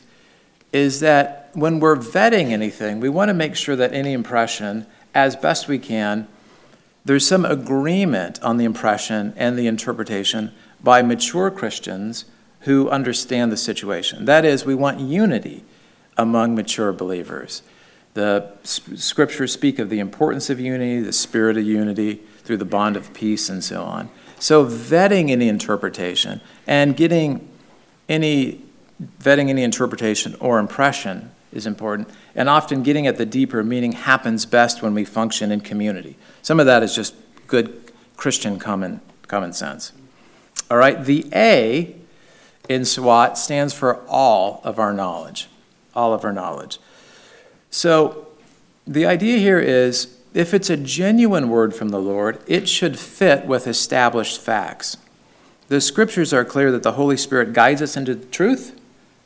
is 0.74 1.00
that 1.00 1.50
when 1.54 1.80
we're 1.80 1.96
vetting 1.96 2.52
anything, 2.52 3.00
we 3.00 3.08
want 3.08 3.30
to 3.30 3.34
make 3.34 3.56
sure 3.56 3.78
that 3.78 3.94
any 3.94 4.12
impression, 4.12 4.86
as 5.16 5.38
best 5.38 5.70
we 5.70 5.80
can, 5.80 6.28
there's 7.06 7.26
some 7.26 7.46
agreement 7.46 8.42
on 8.44 8.58
the 8.58 8.66
impression 8.66 9.34
and 9.38 9.58
the 9.58 9.68
interpretation 9.68 10.52
by 10.84 11.02
mature 11.02 11.50
Christians 11.50 12.26
who 12.62 12.90
understand 12.90 13.50
the 13.50 13.58
situation. 13.58 14.26
That 14.26 14.44
is, 14.44 14.66
we 14.66 14.76
want 14.76 15.00
unity 15.00 15.64
among 16.18 16.56
mature 16.56 16.92
believers. 16.92 17.64
The 18.16 18.52
scriptures 18.64 19.54
speak 19.54 19.80
of 19.80 19.90
the 19.90 20.00
importance 20.00 20.50
of 20.50 20.60
unity, 20.60 21.00
the 21.00 21.14
spirit 21.14 21.56
of 21.56 21.64
unity 21.64 22.16
through 22.44 22.58
the 22.58 22.66
bond 22.66 22.98
of 22.98 23.14
peace, 23.14 23.48
and 23.48 23.64
so 23.64 23.84
on. 23.84 24.10
So 24.40 24.66
vetting 24.66 25.30
any 25.30 25.48
interpretation 25.48 26.42
and 26.66 26.96
getting 26.96 27.48
any 28.08 28.62
vetting 29.22 29.50
any 29.50 29.64
interpretation 29.64 30.36
or 30.40 30.60
impression 30.60 31.32
is 31.54 31.66
important. 31.66 32.10
And 32.36 32.50
often 32.50 32.84
getting 32.84 33.08
at 33.08 33.18
the 33.18 33.26
deeper 33.26 33.64
meaning 33.64 33.94
happens 33.94 34.46
best 34.46 34.82
when 34.82 34.94
we 34.94 35.06
function 35.06 35.52
in 35.52 35.62
community. 35.62 36.18
Some 36.42 36.60
of 36.60 36.66
that 36.66 36.84
is 36.84 36.96
just 36.96 37.16
good 37.48 37.92
Christian 38.18 38.60
common 38.60 39.02
common 39.28 39.54
sense. 39.54 39.94
All 40.70 40.78
right, 40.78 41.04
the 41.04 41.26
A 41.34 41.96
in 42.68 42.86
SWAT 42.86 43.38
stands 43.38 43.74
for 43.74 44.06
all 44.08 44.62
of 44.64 44.80
our 44.80 44.94
knowledge. 44.94 45.48
All 45.96 46.14
of 46.14 46.24
our 46.24 46.34
knowledge. 46.34 46.80
So 47.72 48.28
the 48.86 49.06
idea 49.06 49.38
here 49.38 49.60
is 49.60 50.19
if 50.34 50.54
it's 50.54 50.70
a 50.70 50.78
genuine 50.78 51.50
word 51.50 51.74
from 51.74 51.90
the 51.90 52.02
Lord, 52.02 52.40
it 52.48 52.70
should 52.70 53.00
fit 53.00 53.46
with 53.46 53.68
established 53.68 54.40
facts. 54.40 54.98
The 55.68 55.82
scriptures 55.82 56.34
are 56.34 56.46
clear 56.46 56.72
that 56.72 56.84
the 56.84 56.94
Holy 56.94 57.18
Spirit 57.18 57.54
guides 57.54 57.82
us 57.82 57.98
into 57.98 58.16
the 58.16 58.26
truth. 58.26 58.76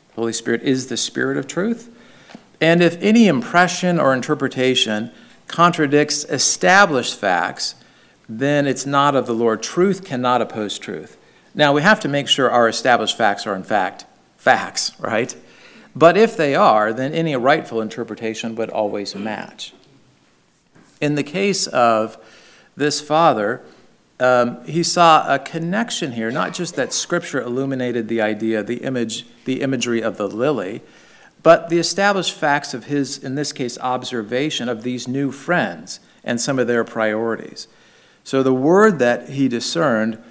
The 0.10 0.22
Holy 0.22 0.34
Spirit 0.34 0.62
is 0.64 0.88
the 0.88 0.98
Spirit 0.98 1.38
of 1.38 1.48
truth. 1.48 1.90
And 2.62 2.82
if 2.82 3.02
any 3.02 3.28
impression 3.28 4.00
or 4.00 4.14
interpretation 4.14 5.12
contradicts 5.48 6.24
established 6.26 7.18
facts, 7.18 7.76
then 8.30 8.66
it's 8.68 8.86
not 8.86 9.16
of 9.16 9.26
the 9.26 9.34
Lord. 9.34 9.62
Truth 9.62 10.06
cannot 10.06 10.42
oppose 10.42 10.80
truth. 10.80 11.18
Now, 11.54 11.74
we 11.74 11.82
have 11.82 12.00
to 12.02 12.08
make 12.08 12.28
sure 12.28 12.50
our 12.50 12.68
established 12.68 13.18
facts 13.18 13.46
are, 13.46 13.56
in 13.56 13.64
fact, 13.64 14.06
facts, 14.38 14.98
right? 15.00 15.36
But 15.96 16.18
if 16.18 16.36
they 16.36 16.56
are, 16.56 16.92
then 16.92 17.14
any 17.14 17.36
rightful 17.36 17.82
interpretation 17.82 18.56
would 18.56 18.70
always 18.70 19.14
match. 19.14 19.74
In 21.02 21.16
the 21.16 21.24
case 21.24 21.68
of 21.68 22.18
this 22.76 23.02
father, 23.02 23.62
um, 24.20 24.64
he 24.66 24.84
saw 24.84 25.34
a 25.34 25.40
connection 25.40 26.14
here, 26.14 26.32
not 26.32 26.54
just 26.54 26.76
that 26.76 26.94
Scripture 26.94 27.42
illuminated 27.42 28.08
the 28.08 28.22
idea, 28.22 28.64
the 28.64 28.78
image, 28.78 29.26
the 29.46 29.62
imagery 29.62 30.02
of 30.02 30.18
the 30.18 30.28
lily, 30.28 30.82
but 31.42 31.70
the 31.70 31.78
established 31.78 32.34
facts 32.34 32.74
of 32.74 32.86
his, 32.86 33.18
in 33.18 33.36
this 33.36 33.52
case, 33.52 33.78
observation 33.80 34.70
of 34.70 34.84
these 34.84 35.08
new 35.08 35.32
friends 35.32 36.00
and 36.24 36.40
some 36.40 36.58
of 36.58 36.68
their 36.68 36.86
priorities. 36.86 37.68
So 38.24 38.42
the 38.42 38.54
word 38.54 39.00
that 39.00 39.30
he 39.30 39.50
discerned 39.50 40.24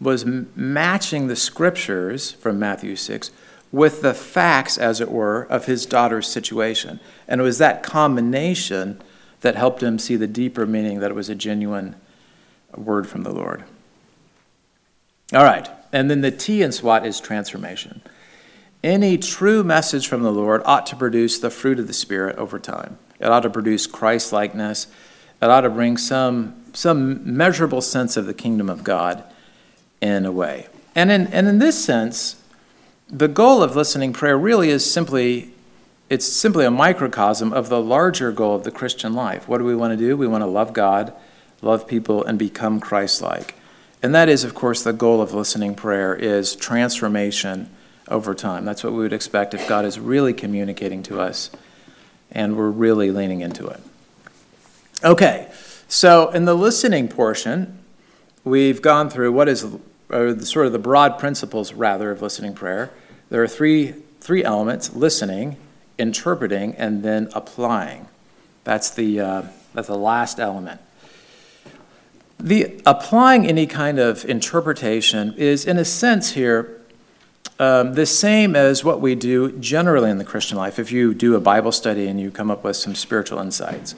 was 0.00 0.24
matching 0.24 1.26
the 1.26 1.36
scriptures 1.36 2.32
from 2.32 2.58
Matthew 2.58 2.94
6 2.94 3.30
with 3.72 4.02
the 4.02 4.14
facts, 4.14 4.78
as 4.78 5.00
it 5.00 5.10
were, 5.10 5.42
of 5.44 5.66
his 5.66 5.86
daughter's 5.86 6.28
situation. 6.28 7.00
And 7.26 7.40
it 7.40 7.44
was 7.44 7.58
that 7.58 7.82
combination 7.82 9.02
that 9.44 9.56
helped 9.56 9.82
him 9.82 9.98
see 9.98 10.16
the 10.16 10.26
deeper 10.26 10.64
meaning 10.64 11.00
that 11.00 11.10
it 11.10 11.14
was 11.14 11.28
a 11.28 11.34
genuine 11.34 11.94
word 12.74 13.06
from 13.06 13.24
the 13.24 13.30
Lord. 13.30 13.62
All 15.34 15.44
right, 15.44 15.68
and 15.92 16.10
then 16.10 16.22
the 16.22 16.30
T 16.30 16.62
in 16.62 16.72
SWAT 16.72 17.04
is 17.04 17.20
transformation. 17.20 18.00
Any 18.82 19.18
true 19.18 19.62
message 19.62 20.08
from 20.08 20.22
the 20.22 20.32
Lord 20.32 20.62
ought 20.64 20.86
to 20.86 20.96
produce 20.96 21.38
the 21.38 21.50
fruit 21.50 21.78
of 21.78 21.86
the 21.86 21.92
Spirit 21.92 22.36
over 22.36 22.58
time. 22.58 22.96
It 23.20 23.26
ought 23.26 23.40
to 23.40 23.50
produce 23.50 23.86
Christ 23.86 24.32
likeness. 24.32 24.86
It 25.42 25.50
ought 25.50 25.60
to 25.60 25.70
bring 25.70 25.98
some, 25.98 26.62
some 26.72 27.36
measurable 27.36 27.82
sense 27.82 28.16
of 28.16 28.24
the 28.24 28.34
kingdom 28.34 28.70
of 28.70 28.82
God 28.82 29.24
in 30.00 30.24
a 30.24 30.32
way. 30.32 30.68
And 30.94 31.10
in, 31.10 31.26
and 31.26 31.46
in 31.46 31.58
this 31.58 31.84
sense, 31.84 32.42
the 33.08 33.28
goal 33.28 33.62
of 33.62 33.76
listening 33.76 34.14
prayer 34.14 34.38
really 34.38 34.70
is 34.70 34.90
simply 34.90 35.53
it's 36.10 36.26
simply 36.26 36.64
a 36.64 36.70
microcosm 36.70 37.52
of 37.52 37.68
the 37.68 37.80
larger 37.80 38.30
goal 38.30 38.54
of 38.54 38.64
the 38.64 38.70
Christian 38.70 39.14
life. 39.14 39.48
What 39.48 39.58
do 39.58 39.64
we 39.64 39.74
want 39.74 39.92
to 39.92 39.96
do? 39.96 40.16
We 40.16 40.26
want 40.26 40.42
to 40.42 40.46
love 40.46 40.72
God, 40.72 41.12
love 41.62 41.86
people, 41.86 42.22
and 42.22 42.38
become 42.38 42.78
Christ-like. 42.80 43.54
And 44.02 44.14
that 44.14 44.28
is, 44.28 44.44
of 44.44 44.54
course, 44.54 44.82
the 44.82 44.92
goal 44.92 45.22
of 45.22 45.32
listening 45.32 45.74
prayer 45.74 46.14
is 46.14 46.54
transformation 46.54 47.70
over 48.08 48.34
time. 48.34 48.66
That's 48.66 48.84
what 48.84 48.92
we 48.92 48.98
would 48.98 49.14
expect 49.14 49.54
if 49.54 49.66
God 49.66 49.86
is 49.86 49.98
really 49.98 50.34
communicating 50.34 51.02
to 51.04 51.20
us 51.20 51.50
and 52.30 52.56
we're 52.56 52.70
really 52.70 53.10
leaning 53.10 53.40
into 53.40 53.66
it. 53.66 53.80
Okay, 55.02 55.50
so 55.88 56.28
in 56.30 56.44
the 56.44 56.54
listening 56.54 57.08
portion, 57.08 57.78
we've 58.44 58.82
gone 58.82 59.08
through 59.08 59.32
what 59.32 59.48
is 59.48 59.66
the, 60.08 60.44
sort 60.44 60.66
of 60.66 60.72
the 60.72 60.78
broad 60.78 61.18
principles, 61.18 61.72
rather, 61.72 62.10
of 62.10 62.20
listening 62.20 62.52
prayer. 62.52 62.90
There 63.30 63.42
are 63.42 63.48
three, 63.48 63.94
three 64.20 64.44
elements 64.44 64.94
listening, 64.94 65.56
interpreting, 65.98 66.74
and 66.74 67.02
then 67.02 67.28
applying. 67.34 68.08
That's 68.64 68.90
the, 68.90 69.20
uh, 69.20 69.42
that's 69.72 69.88
the 69.88 69.98
last 69.98 70.40
element. 70.40 70.80
The 72.38 72.80
applying 72.84 73.46
any 73.46 73.66
kind 73.66 73.98
of 73.98 74.24
interpretation 74.24 75.34
is, 75.34 75.64
in 75.64 75.78
a 75.78 75.84
sense, 75.84 76.32
here 76.32 76.80
um, 77.58 77.94
the 77.94 78.06
same 78.06 78.56
as 78.56 78.82
what 78.82 79.00
we 79.00 79.14
do 79.14 79.52
generally 79.52 80.10
in 80.10 80.18
the 80.18 80.24
Christian 80.24 80.58
life. 80.58 80.78
If 80.78 80.90
you 80.90 81.14
do 81.14 81.36
a 81.36 81.40
Bible 81.40 81.72
study 81.72 82.08
and 82.08 82.20
you 82.20 82.30
come 82.30 82.50
up 82.50 82.64
with 82.64 82.76
some 82.76 82.94
spiritual 82.94 83.38
insights, 83.38 83.94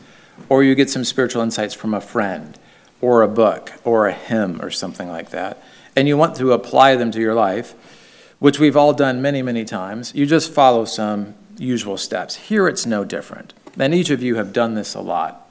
or 0.49 0.63
you 0.63 0.75
get 0.75 0.91
some 0.91 1.05
spiritual 1.05 1.43
insights 1.43 1.73
from 1.73 1.95
a 1.95 2.01
friend, 2.01 2.59
or 3.01 3.23
a 3.23 3.29
book, 3.29 3.73
or 3.85 4.07
a 4.07 4.13
hymn, 4.13 4.61
or 4.61 4.71
something 4.71 5.09
like 5.09 5.31
that, 5.31 5.63
and 5.95 6.07
you 6.07 6.17
want 6.17 6.37
to 6.37 6.53
apply 6.53 6.97
them 6.97 7.11
to 7.13 7.21
your 7.21 7.35
life, 7.35 7.75
which 8.39 8.59
we've 8.59 8.77
all 8.77 8.93
done 8.93 9.23
many, 9.23 9.41
many 9.41 9.65
times, 9.65 10.15
you 10.15 10.27
just 10.27 10.53
follow 10.53 10.85
some 10.85 11.35
usual 11.59 11.97
steps. 11.97 12.37
Here 12.37 12.69
it's 12.69 12.87
no 12.87 13.05
different. 13.05 13.55
And 13.79 13.95
each 13.95 14.11
of 14.11 14.23
you 14.23 14.37
have 14.37 14.53
done 14.53 14.75
this 14.75 14.95
a 14.95 15.01
lot. 15.01 15.51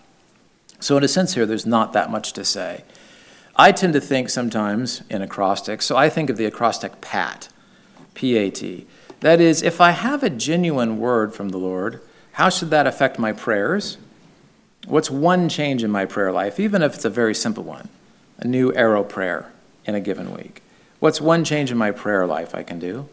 So, 0.79 0.97
in 0.97 1.03
a 1.03 1.07
sense, 1.07 1.35
here, 1.35 1.45
there's 1.45 1.65
not 1.65 1.93
that 1.93 2.11
much 2.11 2.33
to 2.33 2.43
say. 2.43 2.83
I 3.55 3.71
tend 3.71 3.93
to 3.93 4.01
think 4.01 4.29
sometimes 4.29 5.03
in 5.09 5.21
acrostics, 5.21 5.85
so 5.85 5.95
I 5.95 6.09
think 6.09 6.29
of 6.29 6.37
the 6.37 6.45
acrostic 6.45 6.99
PAT, 7.01 7.49
P 8.13 8.35
A 8.37 8.51
T. 8.51 8.85
That 9.21 9.39
is, 9.39 9.61
if 9.61 9.79
I 9.79 9.91
have 9.91 10.23
a 10.23 10.29
genuine 10.29 10.99
word 10.99 11.33
from 11.33 11.49
the 11.49 11.57
Lord, 11.57 12.01
how 12.33 12.49
should 12.49 12.69
that 12.71 12.85
affect 12.85 13.17
my 13.17 13.31
prayers? 13.31 13.97
What's 14.85 15.09
one 15.09 15.47
change 15.47 15.83
in 15.83 15.89
my 15.89 16.05
prayer 16.05 16.31
life, 16.31 16.59
even 16.59 16.81
if 16.81 16.95
it's 16.95 17.05
a 17.05 17.09
very 17.09 17.33
simple 17.33 17.63
one? 17.63 17.89
A 18.39 18.45
new 18.45 18.73
arrow 18.73 19.03
prayer 19.03 19.51
in 19.85 19.95
a 19.95 20.01
given 20.01 20.33
week? 20.33 20.61
What's 20.99 21.21
one 21.21 21.45
change 21.45 21.71
in 21.71 21.77
my 21.77 21.91
prayer 21.91 22.27
life 22.27 22.53
I 22.53 22.63
can 22.63 22.77
do? 22.77 23.07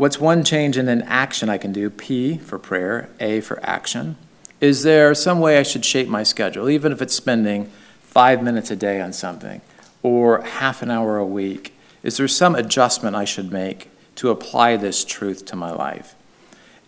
What's 0.00 0.18
one 0.18 0.44
change 0.44 0.78
in 0.78 0.88
an 0.88 1.02
action 1.02 1.50
I 1.50 1.58
can 1.58 1.74
do? 1.74 1.90
P 1.90 2.38
for 2.38 2.58
prayer, 2.58 3.10
A 3.20 3.42
for 3.42 3.62
action. 3.62 4.16
Is 4.58 4.82
there 4.82 5.14
some 5.14 5.40
way 5.40 5.58
I 5.58 5.62
should 5.62 5.84
shape 5.84 6.08
my 6.08 6.22
schedule, 6.22 6.70
even 6.70 6.90
if 6.90 7.02
it's 7.02 7.14
spending 7.14 7.70
five 8.00 8.42
minutes 8.42 8.70
a 8.70 8.76
day 8.76 9.02
on 9.02 9.12
something 9.12 9.60
or 10.02 10.40
half 10.40 10.80
an 10.80 10.90
hour 10.90 11.18
a 11.18 11.26
week? 11.26 11.74
Is 12.02 12.16
there 12.16 12.28
some 12.28 12.54
adjustment 12.54 13.14
I 13.14 13.26
should 13.26 13.52
make 13.52 13.90
to 14.14 14.30
apply 14.30 14.78
this 14.78 15.04
truth 15.04 15.44
to 15.44 15.54
my 15.54 15.70
life? 15.70 16.14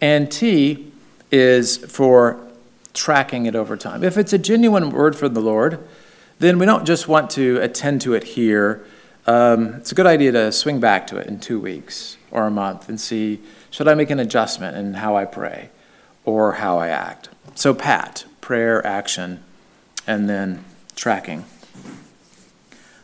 And 0.00 0.32
T 0.32 0.90
is 1.30 1.76
for 1.76 2.40
tracking 2.94 3.44
it 3.44 3.54
over 3.54 3.76
time. 3.76 4.02
If 4.02 4.16
it's 4.16 4.32
a 4.32 4.38
genuine 4.38 4.88
word 4.88 5.16
from 5.16 5.34
the 5.34 5.40
Lord, 5.40 5.86
then 6.38 6.58
we 6.58 6.64
don't 6.64 6.86
just 6.86 7.08
want 7.08 7.28
to 7.32 7.58
attend 7.60 8.00
to 8.00 8.14
it 8.14 8.24
here. 8.24 8.86
Um, 9.26 9.74
it's 9.74 9.92
a 9.92 9.94
good 9.94 10.06
idea 10.06 10.32
to 10.32 10.50
swing 10.50 10.80
back 10.80 11.06
to 11.08 11.16
it 11.16 11.28
in 11.28 11.38
two 11.38 11.60
weeks 11.60 12.16
or 12.30 12.46
a 12.46 12.50
month 12.50 12.88
and 12.88 13.00
see 13.00 13.40
should 13.70 13.86
I 13.86 13.94
make 13.94 14.10
an 14.10 14.18
adjustment 14.18 14.76
in 14.76 14.94
how 14.94 15.16
I 15.16 15.24
pray 15.24 15.70
or 16.24 16.54
how 16.54 16.78
I 16.78 16.88
act. 16.88 17.28
So, 17.54 17.74
PAT, 17.74 18.24
prayer, 18.40 18.84
action, 18.86 19.42
and 20.06 20.28
then 20.28 20.64
tracking. 20.96 21.44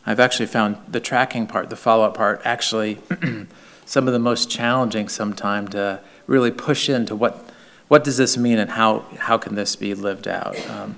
I've 0.05 0.19
actually 0.19 0.47
found 0.47 0.77
the 0.87 0.99
tracking 0.99 1.47
part, 1.47 1.69
the 1.69 1.75
follow 1.75 2.05
up 2.05 2.15
part, 2.15 2.41
actually 2.43 2.99
some 3.85 4.07
of 4.07 4.13
the 4.13 4.19
most 4.19 4.49
challenging 4.49 5.07
sometime 5.07 5.67
to 5.69 6.01
really 6.27 6.51
push 6.51 6.89
into 6.89 7.15
what, 7.15 7.49
what 7.87 8.03
does 8.03 8.17
this 8.17 8.37
mean 8.37 8.57
and 8.57 8.71
how, 8.71 9.05
how 9.17 9.37
can 9.37 9.55
this 9.55 9.75
be 9.75 9.93
lived 9.93 10.27
out. 10.27 10.57
Um, 10.69 10.97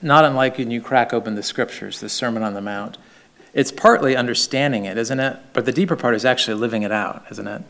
not 0.00 0.24
unlike 0.24 0.58
when 0.58 0.70
you 0.70 0.80
crack 0.80 1.12
open 1.12 1.34
the 1.34 1.42
scriptures, 1.42 2.00
the 2.00 2.08
Sermon 2.08 2.42
on 2.42 2.54
the 2.54 2.60
Mount. 2.60 2.98
It's 3.54 3.70
partly 3.70 4.16
understanding 4.16 4.84
it, 4.84 4.96
isn't 4.96 5.20
it? 5.20 5.38
But 5.52 5.64
the 5.64 5.72
deeper 5.72 5.96
part 5.96 6.14
is 6.14 6.24
actually 6.24 6.54
living 6.54 6.82
it 6.82 6.92
out, 6.92 7.24
isn't 7.30 7.46
it? 7.46 7.62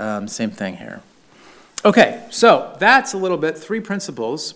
Um, 0.00 0.26
same 0.28 0.50
thing 0.50 0.76
here. 0.76 1.02
Okay, 1.84 2.24
so 2.30 2.76
that's 2.80 3.12
a 3.12 3.18
little 3.18 3.36
bit 3.36 3.56
three 3.56 3.80
principles 3.80 4.54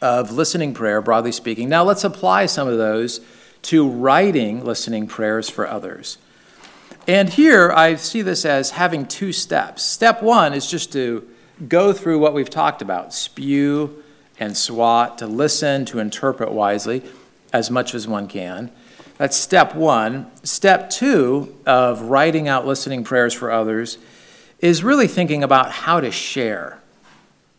of 0.00 0.32
listening 0.32 0.74
prayer, 0.74 1.00
broadly 1.00 1.32
speaking. 1.32 1.68
Now 1.68 1.82
let's 1.82 2.04
apply 2.04 2.46
some 2.46 2.68
of 2.68 2.78
those 2.78 3.20
to 3.62 3.88
writing 3.88 4.64
listening 4.64 5.06
prayers 5.06 5.50
for 5.50 5.66
others. 5.66 6.18
And 7.06 7.28
here 7.30 7.72
I 7.72 7.96
see 7.96 8.22
this 8.22 8.44
as 8.44 8.72
having 8.72 9.06
two 9.06 9.32
steps. 9.32 9.82
Step 9.82 10.22
one 10.22 10.52
is 10.52 10.70
just 10.70 10.92
to 10.92 11.28
go 11.68 11.92
through 11.92 12.18
what 12.18 12.34
we've 12.34 12.50
talked 12.50 12.82
about 12.82 13.12
spew, 13.12 14.02
and 14.38 14.56
SWAT, 14.56 15.18
to 15.18 15.26
listen, 15.26 15.84
to 15.86 15.98
interpret 15.98 16.50
wisely 16.50 17.02
as 17.52 17.70
much 17.70 17.94
as 17.94 18.08
one 18.08 18.26
can. 18.26 18.70
That's 19.20 19.36
step 19.36 19.74
one. 19.74 20.30
Step 20.44 20.88
two 20.88 21.54
of 21.66 22.00
writing 22.00 22.48
out 22.48 22.66
listening 22.66 23.04
prayers 23.04 23.34
for 23.34 23.50
others 23.50 23.98
is 24.60 24.82
really 24.82 25.06
thinking 25.06 25.44
about 25.44 25.70
how 25.70 26.00
to 26.00 26.10
share. 26.10 26.78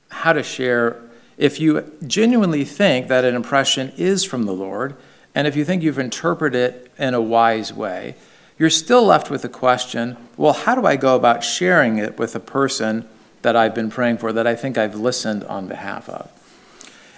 How 0.09 0.33
to 0.33 0.41
share. 0.41 0.99
If 1.37 1.59
you 1.59 1.93
genuinely 2.07 2.65
think 2.65 3.09
that 3.09 3.25
an 3.25 3.35
impression 3.35 3.93
is 3.95 4.23
from 4.23 4.45
the 4.45 4.53
Lord, 4.53 4.95
and 5.35 5.45
if 5.45 5.55
you 5.55 5.63
think 5.63 5.83
you've 5.83 5.99
interpreted 5.99 6.59
it 6.59 6.91
in 6.97 7.13
a 7.13 7.21
wise 7.21 7.71
way, 7.71 8.15
you're 8.57 8.71
still 8.71 9.05
left 9.05 9.29
with 9.29 9.43
the 9.43 9.49
question 9.49 10.17
well, 10.37 10.53
how 10.53 10.73
do 10.73 10.87
I 10.87 10.95
go 10.95 11.15
about 11.15 11.43
sharing 11.43 11.99
it 11.99 12.17
with 12.17 12.35
a 12.35 12.39
person 12.39 13.07
that 13.43 13.55
I've 13.55 13.75
been 13.75 13.91
praying 13.91 14.17
for, 14.17 14.33
that 14.33 14.47
I 14.47 14.55
think 14.55 14.79
I've 14.79 14.95
listened 14.95 15.43
on 15.43 15.67
behalf 15.67 16.09
of? 16.09 16.31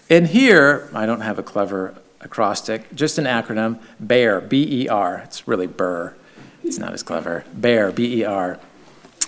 And 0.10 0.28
here, 0.28 0.90
I 0.94 1.06
don't 1.06 1.22
have 1.22 1.40
a 1.40 1.44
clever 1.44 1.96
acrostic, 2.24 2.94
just 2.96 3.18
an 3.18 3.26
acronym, 3.26 3.80
BEAR, 4.06 4.42
B 4.42 4.84
E 4.84 4.88
R. 4.88 5.22
It's 5.26 5.48
really 5.48 5.68
Burr. 5.68 6.16
It's 6.64 6.78
not 6.78 6.94
as 6.94 7.04
clever. 7.04 7.44
BEAR, 7.60 7.92
B 7.92 8.22
E 8.22 8.24
R. 8.24 8.60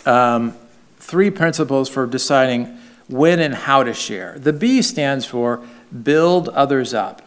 Um, 0.05 0.55
three 0.97 1.29
principles 1.29 1.89
for 1.89 2.07
deciding 2.07 2.77
when 3.07 3.39
and 3.39 3.53
how 3.53 3.83
to 3.83 3.93
share. 3.93 4.39
The 4.39 4.53
B 4.53 4.81
stands 4.81 5.25
for 5.25 5.63
build 6.03 6.49
others 6.49 6.93
up. 6.93 7.21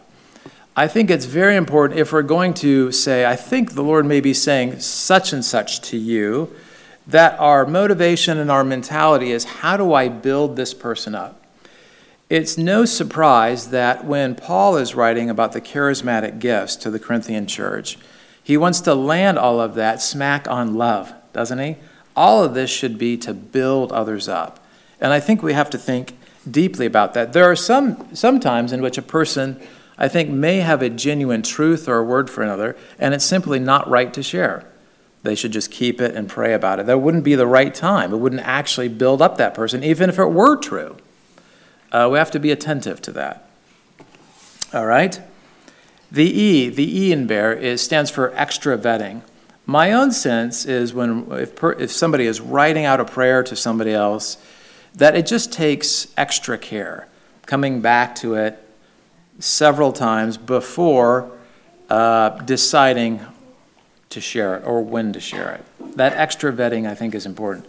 I 0.75 0.87
think 0.87 1.09
it's 1.09 1.25
very 1.25 1.55
important 1.55 1.99
if 1.99 2.13
we're 2.13 2.21
going 2.21 2.53
to 2.55 2.91
say, 2.91 3.25
I 3.25 3.35
think 3.35 3.73
the 3.73 3.83
Lord 3.83 4.05
may 4.05 4.21
be 4.21 4.33
saying 4.33 4.79
such 4.79 5.33
and 5.33 5.43
such 5.43 5.81
to 5.89 5.97
you, 5.97 6.53
that 7.07 7.39
our 7.39 7.65
motivation 7.65 8.37
and 8.37 8.51
our 8.51 8.63
mentality 8.63 9.31
is 9.31 9.43
how 9.43 9.77
do 9.77 9.93
I 9.93 10.09
build 10.09 10.55
this 10.55 10.73
person 10.73 11.15
up? 11.15 11.38
It's 12.29 12.57
no 12.57 12.85
surprise 12.85 13.69
that 13.69 14.05
when 14.05 14.35
Paul 14.35 14.77
is 14.77 14.95
writing 14.95 15.29
about 15.29 15.51
the 15.51 15.61
charismatic 15.61 16.39
gifts 16.39 16.75
to 16.77 16.91
the 16.91 16.99
Corinthian 16.99 17.47
church, 17.47 17.97
he 18.43 18.55
wants 18.55 18.81
to 18.81 18.93
land 18.93 19.39
all 19.39 19.59
of 19.59 19.75
that 19.75 20.01
smack 20.01 20.47
on 20.47 20.75
love, 20.75 21.13
doesn't 21.33 21.59
he? 21.59 21.77
All 22.15 22.43
of 22.43 22.53
this 22.53 22.69
should 22.69 22.97
be 22.97 23.17
to 23.17 23.33
build 23.33 23.91
others 23.91 24.27
up. 24.27 24.63
And 25.01 25.11
I 25.11 25.19
think 25.19 25.41
we 25.41 25.53
have 25.53 25.69
to 25.71 25.77
think 25.77 26.17
deeply 26.49 26.85
about 26.85 27.13
that. 27.15 27.33
There 27.33 27.49
are 27.49 27.55
some, 27.55 28.15
some 28.15 28.39
times 28.39 28.71
in 28.71 28.81
which 28.81 28.97
a 28.97 29.01
person 29.03 29.59
I 30.01 30.07
think, 30.07 30.29
may 30.29 30.61
have 30.61 30.81
a 30.81 30.89
genuine 30.89 31.41
truth 31.41 31.89
or 31.89 31.97
a 31.97 32.03
word 32.03 32.29
for 32.29 32.41
another, 32.41 32.77
and 32.97 33.13
it's 33.13 33.25
simply 33.25 33.59
not 33.59 33.87
right 33.89 34.13
to 34.13 34.23
share. 34.23 34.65
They 35.23 35.35
should 35.35 35.51
just 35.51 35.69
keep 35.69 35.99
it 35.99 36.15
and 36.15 36.29
pray 36.29 36.53
about 36.53 36.79
it. 36.79 36.85
That 36.85 36.99
wouldn't 36.99 37.25
be 37.25 37.35
the 37.35 37.45
right 37.45 37.75
time. 37.75 38.13
It 38.13 38.17
wouldn't 38.17 38.41
actually 38.43 38.87
build 38.87 39.21
up 39.21 39.37
that 39.37 39.53
person, 39.53 39.83
even 39.83 40.09
if 40.09 40.17
it 40.17 40.27
were 40.27 40.55
true. 40.55 40.95
Uh, 41.91 42.09
we 42.11 42.17
have 42.17 42.31
to 42.31 42.39
be 42.39 42.51
attentive 42.51 43.01
to 43.01 43.11
that. 43.13 43.49
All 44.73 44.85
right? 44.85 45.19
The 46.11 46.25
E, 46.25 46.69
the 46.69 47.01
E 47.01 47.11
in 47.11 47.27
bear, 47.27 47.53
is, 47.53 47.81
stands 47.81 48.09
for 48.09 48.33
extra 48.35 48.77
vetting. 48.77 49.21
My 49.65 49.91
own 49.91 50.11
sense 50.11 50.65
is 50.65 50.93
when 50.93 51.31
if, 51.31 51.55
per, 51.55 51.73
if 51.73 51.91
somebody 51.91 52.25
is 52.25 52.41
writing 52.41 52.85
out 52.85 52.99
a 52.99 53.05
prayer 53.05 53.43
to 53.43 53.55
somebody 53.55 53.91
else, 53.91 54.37
that 54.95 55.15
it 55.15 55.27
just 55.27 55.53
takes 55.53 56.11
extra 56.17 56.57
care, 56.57 57.07
coming 57.45 57.81
back 57.81 58.15
to 58.15 58.33
it, 58.33 58.63
several 59.39 59.93
times 59.93 60.37
before 60.37 61.31
uh, 61.89 62.29
deciding 62.41 63.21
to 64.09 64.19
share 64.19 64.57
it 64.57 64.65
or 64.65 64.83
when 64.83 65.13
to 65.13 65.19
share 65.19 65.53
it. 65.53 65.95
That 65.97 66.13
extra 66.13 66.51
vetting, 66.51 66.89
I 66.89 66.95
think, 66.95 67.13
is 67.13 67.25
important. 67.25 67.67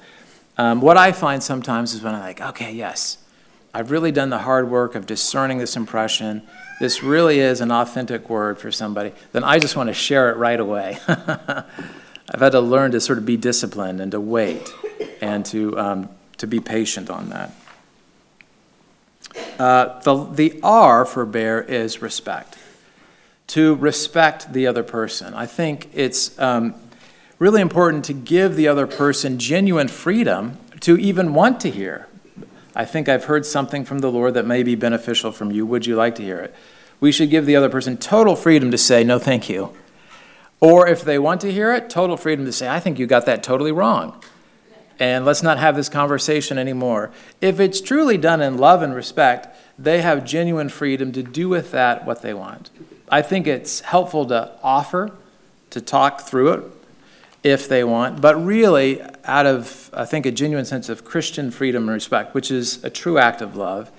Um, 0.57 0.81
what 0.81 0.97
I 0.97 1.13
find 1.13 1.43
sometimes 1.43 1.95
is 1.95 2.03
when 2.03 2.15
I'm 2.15 2.21
like, 2.21 2.41
okay, 2.41 2.73
yes, 2.73 3.19
I've 3.73 3.91
really 3.91 4.11
done 4.11 4.31
the 4.31 4.39
hard 4.39 4.69
work 4.69 4.95
of 4.95 5.07
discerning 5.07 5.59
this 5.59 5.77
impression. 5.77 6.43
This 6.81 7.03
really 7.03 7.39
is 7.39 7.61
an 7.61 7.71
authentic 7.71 8.29
word 8.29 8.59
for 8.59 8.73
somebody. 8.73 9.13
Then 9.33 9.45
I 9.45 9.59
just 9.59 9.77
want 9.77 9.89
to 9.89 9.95
share 9.95 10.31
it 10.31 10.37
right 10.37 10.59
away. 10.59 10.99
I've 11.09 12.41
had 12.41 12.53
to 12.53 12.61
learn 12.61 12.91
to 12.93 13.01
sort 13.01 13.19
of 13.19 13.27
be 13.27 13.37
disciplined 13.37 14.01
and 14.01 14.11
to 14.13 14.21
wait 14.21 14.73
and 15.21 15.45
to, 15.47 15.79
um, 15.79 16.09
to 16.39 16.47
be 16.47 16.59
patient 16.59 17.11
on 17.11 17.29
that. 17.31 17.53
Uh, 19.59 20.01
the, 20.01 20.25
the 20.25 20.61
R 20.63 21.05
for 21.05 21.25
bear 21.25 21.63
is 21.63 22.03
respect. 22.03 22.57
To 23.49 23.75
respect 23.77 24.53
the 24.53 24.67
other 24.67 24.83
person. 24.83 25.35
I 25.35 25.47
think 25.47 25.91
it's 25.93 26.37
um, 26.39 26.75
really 27.39 27.61
important 27.61 28.05
to 28.07 28.13
give 28.13 28.57
the 28.57 28.69
other 28.69 28.87
person 28.87 29.39
genuine 29.39 29.89
freedom 29.89 30.59
to 30.81 30.97
even 30.97 31.35
want 31.35 31.61
to 31.61 31.71
hear. 31.71 32.09
I 32.75 32.85
think 32.85 33.09
I've 33.09 33.25
heard 33.25 33.45
something 33.45 33.85
from 33.85 33.99
the 33.99 34.11
Lord 34.11 34.35
that 34.35 34.47
may 34.47 34.63
be 34.63 34.75
beneficial 34.75 35.33
from 35.33 35.51
you. 35.51 35.67
Would 35.67 35.87
you 35.87 35.97
like 35.97 36.15
to 36.17 36.23
hear 36.23 36.39
it? 36.39 36.55
We 37.01 37.13
should 37.13 37.31
give 37.31 37.47
the 37.47 37.57
other 37.57 37.69
person 37.69 37.97
total 37.97 38.37
freedom 38.37 38.71
to 38.71 38.79
say, 38.79 39.03
no, 39.05 39.19
thank 39.19 39.49
you. 39.49 39.75
Or 40.61 40.87
if 40.87 41.03
they 41.03 41.19
want 41.19 41.41
to 41.41 41.51
hear 41.51 41.73
it, 41.73 41.89
total 41.89 42.17
freedom 42.17 42.45
to 42.45 42.53
say, 42.53 42.69
I 42.69 42.81
think 42.81 42.99
you 42.99 43.07
got 43.07 43.27
that 43.27 43.43
totally 43.43 43.73
wrong 43.73 44.23
and 45.01 45.25
let's 45.25 45.43
not 45.43 45.59
have 45.59 45.75
this 45.75 45.89
conversation 45.89 46.59
anymore. 46.59 47.11
If 47.41 47.59
it's 47.59 47.81
truly 47.81 48.19
done 48.19 48.43
in 48.43 48.59
love 48.59 48.83
and 48.83 48.95
respect, 48.95 49.49
they 49.79 50.03
have 50.03 50.27
genuine 50.27 50.69
freedom 50.69 51.11
to 51.13 51.23
do 51.23 51.49
with 51.49 51.71
that 51.73 52.05
what 52.05 52.21
they 52.21 52.35
want. 52.35 52.71
I 53.09 53.23
think 53.23 53.47
it's 53.47 53.81
helpful 53.81 54.27
to 54.27 54.53
offer, 54.63 55.11
to 55.71 55.81
talk 55.81 56.21
through 56.21 56.53
it 56.53 56.65
if 57.43 57.69
they 57.69 57.85
want, 57.85 58.21
but 58.21 58.35
really 58.37 59.01
out 59.25 59.47
of, 59.47 59.91
I 59.95 60.05
think, 60.05 60.27
a 60.27 60.31
genuine 60.31 60.65
sense 60.65 60.89
of 60.89 61.05
Christian 61.05 61.51
freedom 61.51 61.85
and 61.85 61.93
respect, 61.93 62.35
which 62.35 62.51
is 62.51 62.83
a 62.85 62.91
true 62.91 63.19
act 63.19 63.41
of 63.41 63.57
love, 63.57 63.91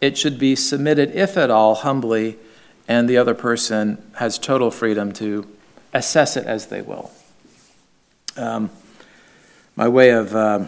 it 0.00 0.16
should 0.16 0.38
be 0.38 0.56
submitted, 0.56 1.10
if 1.14 1.36
at 1.36 1.50
all, 1.50 1.74
humbly, 1.74 2.38
and 2.86 3.08
the 3.08 3.18
other 3.18 3.34
person 3.34 4.02
has 4.16 4.38
total 4.38 4.70
freedom 4.70 5.12
to 5.12 5.46
assess 5.92 6.36
it 6.36 6.46
as 6.46 6.66
they 6.66 6.80
will. 6.80 7.10
Um, 8.36 8.70
my 9.76 9.88
way 9.88 10.10
of 10.10 10.34
uh, 10.34 10.66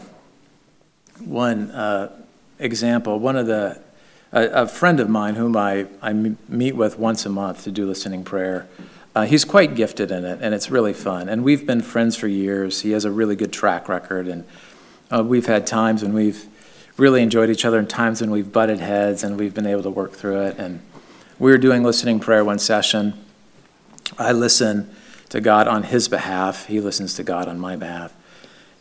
one 1.21 1.71
uh, 1.71 2.11
example, 2.59 3.19
one 3.19 3.37
of 3.37 3.47
the, 3.47 3.81
a, 4.33 4.47
a, 4.49 4.67
friend 4.67 5.01
of 5.01 5.09
mine 5.09 5.37
whom 5.37 5.57
I, 5.57 5.87
I 6.03 6.13
meet 6.13 6.77
with 6.77 6.99
once 6.99 7.25
a 7.27 7.29
month 7.29 7.65
to 7.65 7.71
do 7.71 7.87
listening 7.87 8.25
prayer, 8.25 8.69
uh, 9.15 9.23
he's 9.23 9.45
quite 9.45 9.75
gifted 9.75 10.11
in 10.11 10.25
it, 10.25 10.39
and 10.41 10.55
it's 10.55 10.71
really 10.71 10.93
fun. 10.93 11.29
And 11.29 11.43
we've 11.43 11.67
been 11.67 11.81
friends 11.81 12.17
for 12.17 12.29
years. 12.29 12.83
He 12.83 12.93
has 12.93 13.05
a 13.05 13.11
really 13.11 13.35
good 13.35 13.53
track 13.53 13.89
record, 13.89 14.29
and 14.29 14.45
uh, 15.11 15.25
we've 15.25 15.47
had 15.47 15.67
times 15.67 16.03
when 16.03 16.13
we've 16.13 16.47
really 16.97 17.23
enjoyed 17.23 17.51
each 17.51 17.65
other, 17.65 17.79
and 17.79 17.91
times 17.91 18.21
when 18.21 18.31
we've 18.31 18.53
butted 18.53 18.79
heads, 18.79 19.25
and 19.25 19.37
we've 19.37 19.55
been 19.55 19.67
able 19.67 19.83
to 19.83 19.91
work 19.91 20.13
through 20.13 20.43
it. 20.43 20.59
And 20.59 20.81
we 21.39 21.51
were 21.51 21.59
doing 21.59 21.83
listening 21.83 22.21
prayer 22.21 22.45
one 22.45 22.59
session. 22.59 23.15
I 24.19 24.33
listen 24.33 24.95
to 25.31 25.41
God 25.41 25.67
on 25.67 25.85
his 25.85 26.09
behalf, 26.09 26.67
he 26.67 26.81
listens 26.81 27.15
to 27.15 27.23
God 27.23 27.49
on 27.49 27.59
my 27.59 27.77
behalf. 27.77 28.13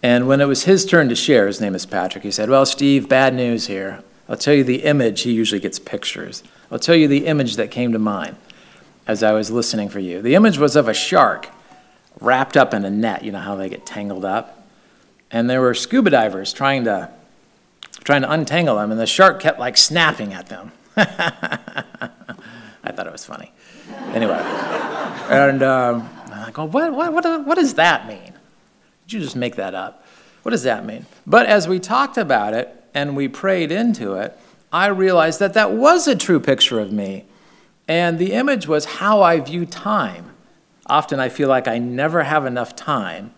And 0.02 0.28
when 0.28 0.42
it 0.42 0.46
was 0.46 0.64
his 0.64 0.86
turn 0.86 1.10
to 1.10 1.16
share, 1.16 1.48
his 1.48 1.62
name 1.62 1.76
is 1.76 1.86
Patrick, 1.86 2.24
he 2.24 2.32
said, 2.32 2.50
Well, 2.50 2.66
Steve, 2.66 3.10
bad 3.10 3.34
news 3.34 3.68
here. 3.68 4.04
I'll 4.28 4.38
tell 4.38 4.54
you 4.54 4.64
the 4.64 4.84
image. 4.84 5.22
He 5.22 5.32
usually 5.32 5.60
gets 5.60 5.80
pictures. 5.80 6.44
I'll 6.72 6.80
tell 6.80 6.96
you 6.96 7.08
the 7.08 7.26
image 7.26 7.56
that 7.56 7.72
came 7.72 7.92
to 7.94 8.00
mind 8.00 8.36
as 9.10 9.24
I 9.24 9.32
was 9.32 9.50
listening 9.50 9.90
for 9.90 9.98
you. 9.98 10.22
The 10.22 10.36
image 10.36 10.60
was 10.60 10.76
of 10.76 10.88
a 10.88 10.94
shark 10.94 11.50
wrapped 12.22 12.56
up 12.56 12.76
in 12.76 12.86
a 12.86 12.92
net. 12.92 13.24
You 13.24 13.32
know 13.32 13.40
how 13.40 13.56
they 13.56 13.68
get 13.68 13.84
tangled 13.84 14.24
up? 14.24 14.68
And 15.32 15.50
there 15.50 15.62
were 15.62 15.74
scuba 15.74 16.12
divers 16.12 16.54
trying 16.54 16.84
to 16.84 17.10
trying 18.04 18.22
to 18.22 18.32
untangle 18.32 18.76
them, 18.76 18.92
and 18.92 19.00
the 19.00 19.08
shark 19.08 19.40
kept 19.40 19.60
like 19.60 19.78
snapping 19.78 20.32
at 20.32 20.46
them. 20.48 20.72
I 20.96 22.12
thought 22.92 23.08
it 23.08 23.12
was 23.12 23.26
funny. 23.26 23.52
Anyway, 24.14 24.38
and 24.38 25.64
um, 25.64 26.08
I'm 26.28 26.42
like, 26.44 26.58
well, 26.60 26.68
what, 26.68 26.94
what, 26.94 27.14
what, 27.14 27.46
what 27.48 27.56
does 27.56 27.74
that 27.74 28.08
mean? 28.08 28.34
Did 29.08 29.14
you 29.14 29.20
just 29.22 29.36
make 29.36 29.56
that 29.56 29.74
up? 29.74 30.06
What 30.44 30.52
does 30.52 30.64
that 30.64 30.86
mean? 30.86 31.08
But 31.26 31.48
as 31.48 31.68
we 31.68 31.80
talked 31.80 32.18
about 32.20 32.54
it 32.54 32.70
and 32.94 33.16
we 33.16 33.28
prayed 33.28 33.72
into 33.72 34.14
it, 34.14 34.38
I 34.72 34.88
realized 34.88 35.40
that 35.40 35.56
that 35.56 35.72
was 35.72 36.08
a 36.08 36.16
true 36.16 36.40
picture 36.40 36.80
of 36.80 36.92
me. 36.92 37.26
And 37.90 38.20
the 38.20 38.34
image 38.34 38.68
was 38.68 38.86
how 38.86 39.24
I 39.24 39.40
view 39.40 39.66
time. 39.66 40.32
Often 40.86 41.20
I 41.20 41.28
feel 41.30 41.50
like 41.50 41.68
I 41.68 41.80
never 41.80 42.24
have 42.24 42.46
enough 42.46 42.76
time 42.76 43.34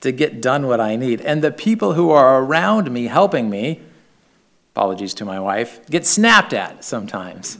to 0.00 0.10
get 0.10 0.40
done 0.40 0.66
what 0.66 0.80
I 0.80 0.96
need. 0.96 1.20
And 1.20 1.42
the 1.42 1.52
people 1.52 1.92
who 1.92 2.10
are 2.10 2.42
around 2.42 2.90
me 2.90 3.04
helping 3.04 3.50
me, 3.50 3.82
apologies 4.74 5.12
to 5.14 5.26
my 5.26 5.38
wife, 5.38 5.86
get 5.90 6.06
snapped 6.06 6.54
at 6.54 6.82
sometimes. 6.82 7.58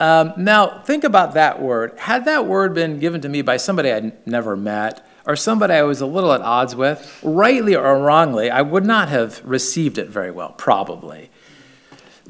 Um, 0.00 0.32
now, 0.38 0.78
think 0.80 1.04
about 1.04 1.34
that 1.34 1.60
word. 1.60 1.92
Had 1.98 2.24
that 2.24 2.46
word 2.46 2.72
been 2.72 2.98
given 2.98 3.20
to 3.20 3.28
me 3.28 3.42
by 3.42 3.58
somebody 3.58 3.92
I'd 3.92 4.26
never 4.26 4.56
met, 4.56 5.06
or 5.26 5.36
somebody 5.36 5.74
I 5.74 5.82
was 5.82 6.00
a 6.00 6.06
little 6.06 6.32
at 6.32 6.40
odds 6.40 6.74
with, 6.74 7.20
rightly 7.22 7.76
or 7.76 7.98
wrongly, 7.98 8.50
I 8.50 8.62
would 8.62 8.86
not 8.86 9.10
have 9.10 9.42
received 9.44 9.98
it 9.98 10.08
very 10.08 10.30
well, 10.30 10.54
probably. 10.56 11.29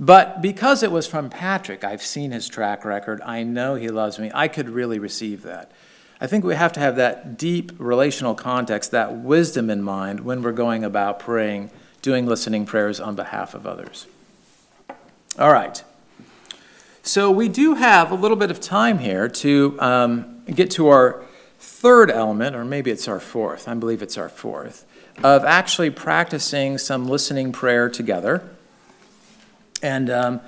But 0.02 0.40
because 0.40 0.82
it 0.82 0.90
was 0.90 1.06
from 1.06 1.28
Patrick, 1.28 1.84
I've 1.84 2.02
seen 2.02 2.30
his 2.30 2.48
track 2.48 2.86
record, 2.86 3.20
I 3.20 3.42
know 3.42 3.74
he 3.74 3.88
loves 3.88 4.18
me, 4.18 4.30
I 4.34 4.48
could 4.48 4.70
really 4.70 4.98
receive 4.98 5.42
that. 5.42 5.70
I 6.22 6.26
think 6.26 6.42
we 6.42 6.54
have 6.54 6.72
to 6.72 6.80
have 6.80 6.96
that 6.96 7.36
deep 7.36 7.72
relational 7.78 8.34
context, 8.34 8.92
that 8.92 9.14
wisdom 9.14 9.68
in 9.68 9.82
mind 9.82 10.20
when 10.20 10.42
we're 10.42 10.52
going 10.52 10.84
about 10.84 11.18
praying, 11.18 11.70
doing 12.00 12.24
listening 12.24 12.64
prayers 12.64 12.98
on 12.98 13.14
behalf 13.14 13.52
of 13.52 13.66
others. 13.66 14.06
All 15.38 15.52
right. 15.52 15.84
So 17.02 17.30
we 17.30 17.48
do 17.48 17.74
have 17.74 18.10
a 18.10 18.14
little 18.14 18.38
bit 18.38 18.50
of 18.50 18.58
time 18.58 18.98
here 18.98 19.28
to 19.28 19.76
um, 19.80 20.42
get 20.46 20.70
to 20.72 20.88
our 20.88 21.24
third 21.58 22.10
element, 22.10 22.56
or 22.56 22.64
maybe 22.64 22.90
it's 22.90 23.06
our 23.06 23.20
fourth, 23.20 23.68
I 23.68 23.74
believe 23.74 24.00
it's 24.00 24.16
our 24.16 24.30
fourth, 24.30 24.86
of 25.22 25.44
actually 25.44 25.90
practicing 25.90 26.78
some 26.78 27.06
listening 27.06 27.52
prayer 27.52 27.90
together. 27.90 28.48
And 29.82 30.10
um, 30.10 30.40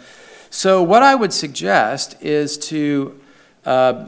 so, 0.51 0.83
what 0.83 1.03
I 1.03 1.15
would 1.15 1.33
suggest 1.33 2.17
is 2.21 2.59
to 2.69 3.19
uh, 3.65 4.07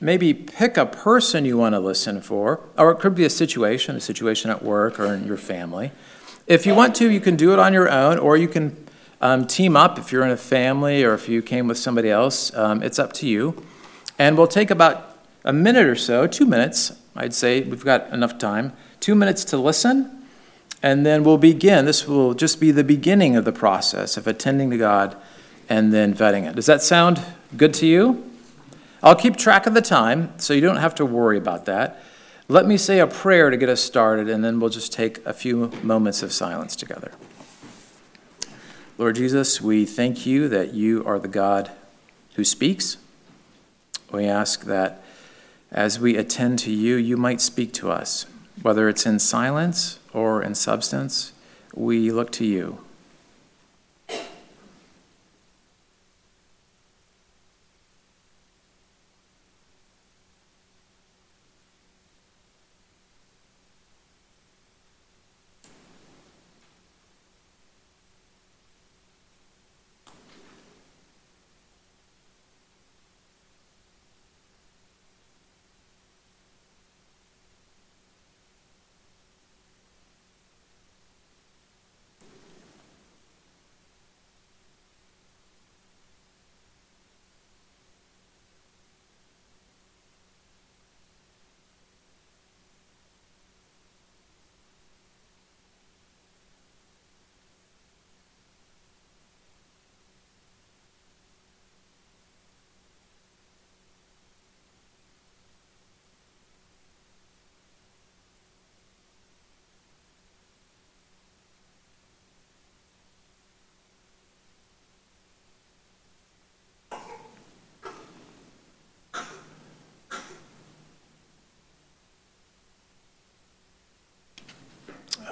maybe 0.00 0.34
pick 0.34 0.76
a 0.76 0.86
person 0.86 1.44
you 1.44 1.56
want 1.56 1.74
to 1.74 1.80
listen 1.80 2.20
for, 2.20 2.60
or 2.78 2.90
it 2.90 2.98
could 2.98 3.14
be 3.14 3.24
a 3.24 3.30
situation, 3.30 3.96
a 3.96 4.00
situation 4.00 4.50
at 4.50 4.62
work 4.62 5.00
or 5.00 5.12
in 5.12 5.26
your 5.26 5.36
family. 5.36 5.90
If 6.46 6.66
you 6.66 6.74
want 6.74 6.94
to, 6.96 7.10
you 7.10 7.20
can 7.20 7.36
do 7.36 7.52
it 7.52 7.58
on 7.58 7.72
your 7.72 7.90
own, 7.90 8.18
or 8.18 8.36
you 8.36 8.48
can 8.48 8.76
um, 9.20 9.46
team 9.46 9.76
up 9.76 9.98
if 9.98 10.12
you're 10.12 10.24
in 10.24 10.30
a 10.30 10.36
family 10.36 11.02
or 11.02 11.14
if 11.14 11.28
you 11.28 11.40
came 11.40 11.66
with 11.66 11.78
somebody 11.78 12.10
else. 12.10 12.54
Um, 12.54 12.82
it's 12.82 12.98
up 12.98 13.12
to 13.14 13.26
you. 13.26 13.64
And 14.18 14.36
we'll 14.36 14.46
take 14.46 14.70
about 14.70 15.18
a 15.44 15.52
minute 15.52 15.86
or 15.86 15.96
so, 15.96 16.26
two 16.26 16.46
minutes, 16.46 16.92
I'd 17.16 17.34
say 17.34 17.62
we've 17.62 17.84
got 17.84 18.10
enough 18.10 18.38
time, 18.38 18.72
two 19.00 19.14
minutes 19.14 19.44
to 19.46 19.56
listen, 19.56 20.23
And 20.84 21.06
then 21.06 21.24
we'll 21.24 21.38
begin. 21.38 21.86
This 21.86 22.06
will 22.06 22.34
just 22.34 22.60
be 22.60 22.70
the 22.70 22.84
beginning 22.84 23.36
of 23.36 23.46
the 23.46 23.52
process 23.52 24.18
of 24.18 24.26
attending 24.26 24.68
to 24.68 24.76
God 24.76 25.16
and 25.66 25.94
then 25.94 26.12
vetting 26.12 26.46
it. 26.46 26.56
Does 26.56 26.66
that 26.66 26.82
sound 26.82 27.22
good 27.56 27.72
to 27.74 27.86
you? 27.86 28.30
I'll 29.02 29.16
keep 29.16 29.38
track 29.38 29.66
of 29.66 29.72
the 29.72 29.80
time, 29.80 30.38
so 30.38 30.52
you 30.52 30.60
don't 30.60 30.76
have 30.76 30.94
to 30.96 31.06
worry 31.06 31.38
about 31.38 31.64
that. 31.64 32.02
Let 32.48 32.66
me 32.66 32.76
say 32.76 32.98
a 32.98 33.06
prayer 33.06 33.48
to 33.48 33.56
get 33.56 33.70
us 33.70 33.80
started, 33.80 34.28
and 34.28 34.44
then 34.44 34.60
we'll 34.60 34.68
just 34.68 34.92
take 34.92 35.24
a 35.24 35.32
few 35.32 35.68
moments 35.82 36.22
of 36.22 36.34
silence 36.34 36.76
together. 36.76 37.12
Lord 38.98 39.16
Jesus, 39.16 39.62
we 39.62 39.86
thank 39.86 40.26
you 40.26 40.48
that 40.48 40.74
you 40.74 41.02
are 41.06 41.18
the 41.18 41.28
God 41.28 41.70
who 42.34 42.44
speaks. 42.44 42.98
We 44.12 44.26
ask 44.26 44.64
that 44.64 45.02
as 45.72 45.98
we 45.98 46.18
attend 46.18 46.58
to 46.58 46.70
you, 46.70 46.96
you 46.96 47.16
might 47.16 47.40
speak 47.40 47.72
to 47.72 47.90
us, 47.90 48.26
whether 48.60 48.86
it's 48.90 49.06
in 49.06 49.18
silence 49.18 49.98
or 50.14 50.42
in 50.42 50.54
substance. 50.54 51.32
We 51.74 52.10
look 52.10 52.32
to 52.32 52.46
you. 52.46 52.78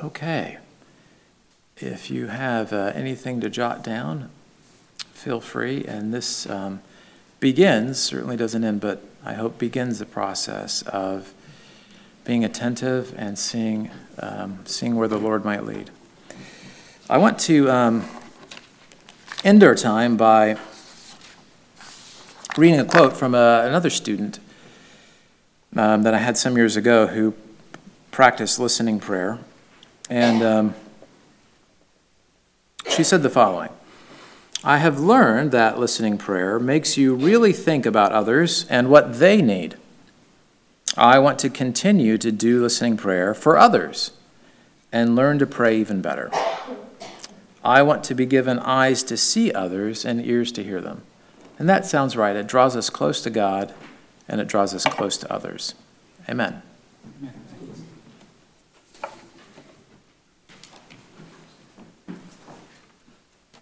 Okay. 0.03 0.59
If 1.77 2.11
you 2.11 2.27
have 2.27 2.73
uh, 2.73 2.91
anything 2.93 3.41
to 3.41 3.49
jot 3.49 3.85
down, 3.85 4.31
feel 5.13 5.41
free. 5.41 5.85
And 5.85 6.13
this 6.13 6.51
um, 6.51 6.81
begins, 7.39 8.01
certainly 8.01 8.37
doesn't 8.37 8.65
end, 8.65 8.81
but 8.81 9.05
I 9.25 9.35
hope 9.35 9.59
begins 9.59 10.01
the 10.01 10.07
process 10.07 10.83
of 10.83 11.33
being 12.25 12.45
attentive 12.45 13.15
and 13.17 13.39
seeing, 13.39 13.93
um, 14.19 14.59
seeing 14.65 14.97
where 14.97 15.07
the 15.07 15.19
Lord 15.19 15.45
might 15.45 15.65
lead. 15.65 15.91
I 17.09 17.19
want 17.19 17.39
to 17.41 17.71
um, 17.71 18.05
end 19.45 19.63
our 19.63 19.77
time 19.77 20.17
by 20.17 20.57
reading 22.57 22.81
a 22.81 22.85
quote 22.85 23.17
from 23.17 23.37
uh, 23.37 23.61
another 23.61 23.91
student 23.91 24.41
um, 25.77 26.03
that 26.03 26.13
I 26.13 26.19
had 26.19 26.37
some 26.37 26.57
years 26.57 26.77
ago 26.77 27.07
who 27.07 27.35
practiced 28.11 28.59
listening 28.59 28.99
prayer. 28.99 29.39
And 30.13 30.43
um, 30.43 30.75
she 32.87 33.03
said 33.03 33.23
the 33.23 33.31
following 33.31 33.71
I 34.63 34.77
have 34.77 35.01
learned 35.01 35.53
that 35.53 35.79
listening 35.79 36.19
prayer 36.19 36.59
makes 36.59 36.99
you 36.99 37.15
really 37.15 37.55
think 37.55 37.87
about 37.87 38.13
others 38.13 38.67
and 38.69 38.91
what 38.91 39.21
they 39.21 39.41
need. 39.41 39.77
I 40.99 41.19
want 41.19 41.39
to 41.39 41.49
continue 41.49 42.19
to 42.19 42.31
do 42.31 42.61
listening 42.61 42.99
prayer 42.99 43.33
for 43.33 43.57
others 43.57 44.11
and 44.93 45.17
learn 45.17 45.39
to 45.39 45.47
pray 45.47 45.79
even 45.79 46.03
better. 46.03 46.31
I 47.65 47.81
want 47.81 48.05
to 48.05 48.15
be 48.15 48.27
given 48.27 48.59
eyes 48.59 49.03
to 49.05 49.17
see 49.17 49.51
others 49.51 50.05
and 50.05 50.23
ears 50.27 50.53
to 50.53 50.63
hear 50.63 50.83
them. 50.83 51.05
And 51.59 51.71
that 51.71 51.87
sounds 51.87 52.19
right. 52.19 52.37
It 52.37 52.47
draws 52.47 52.77
us 52.77 52.91
close 52.91 53.23
to 53.23 53.31
God 53.31 53.73
and 54.29 54.43
it 54.43 54.47
draws 54.47 54.75
us 54.75 54.85
close 54.85 55.17
to 55.17 55.33
others. 55.33 55.75
Amen. 56.29 56.61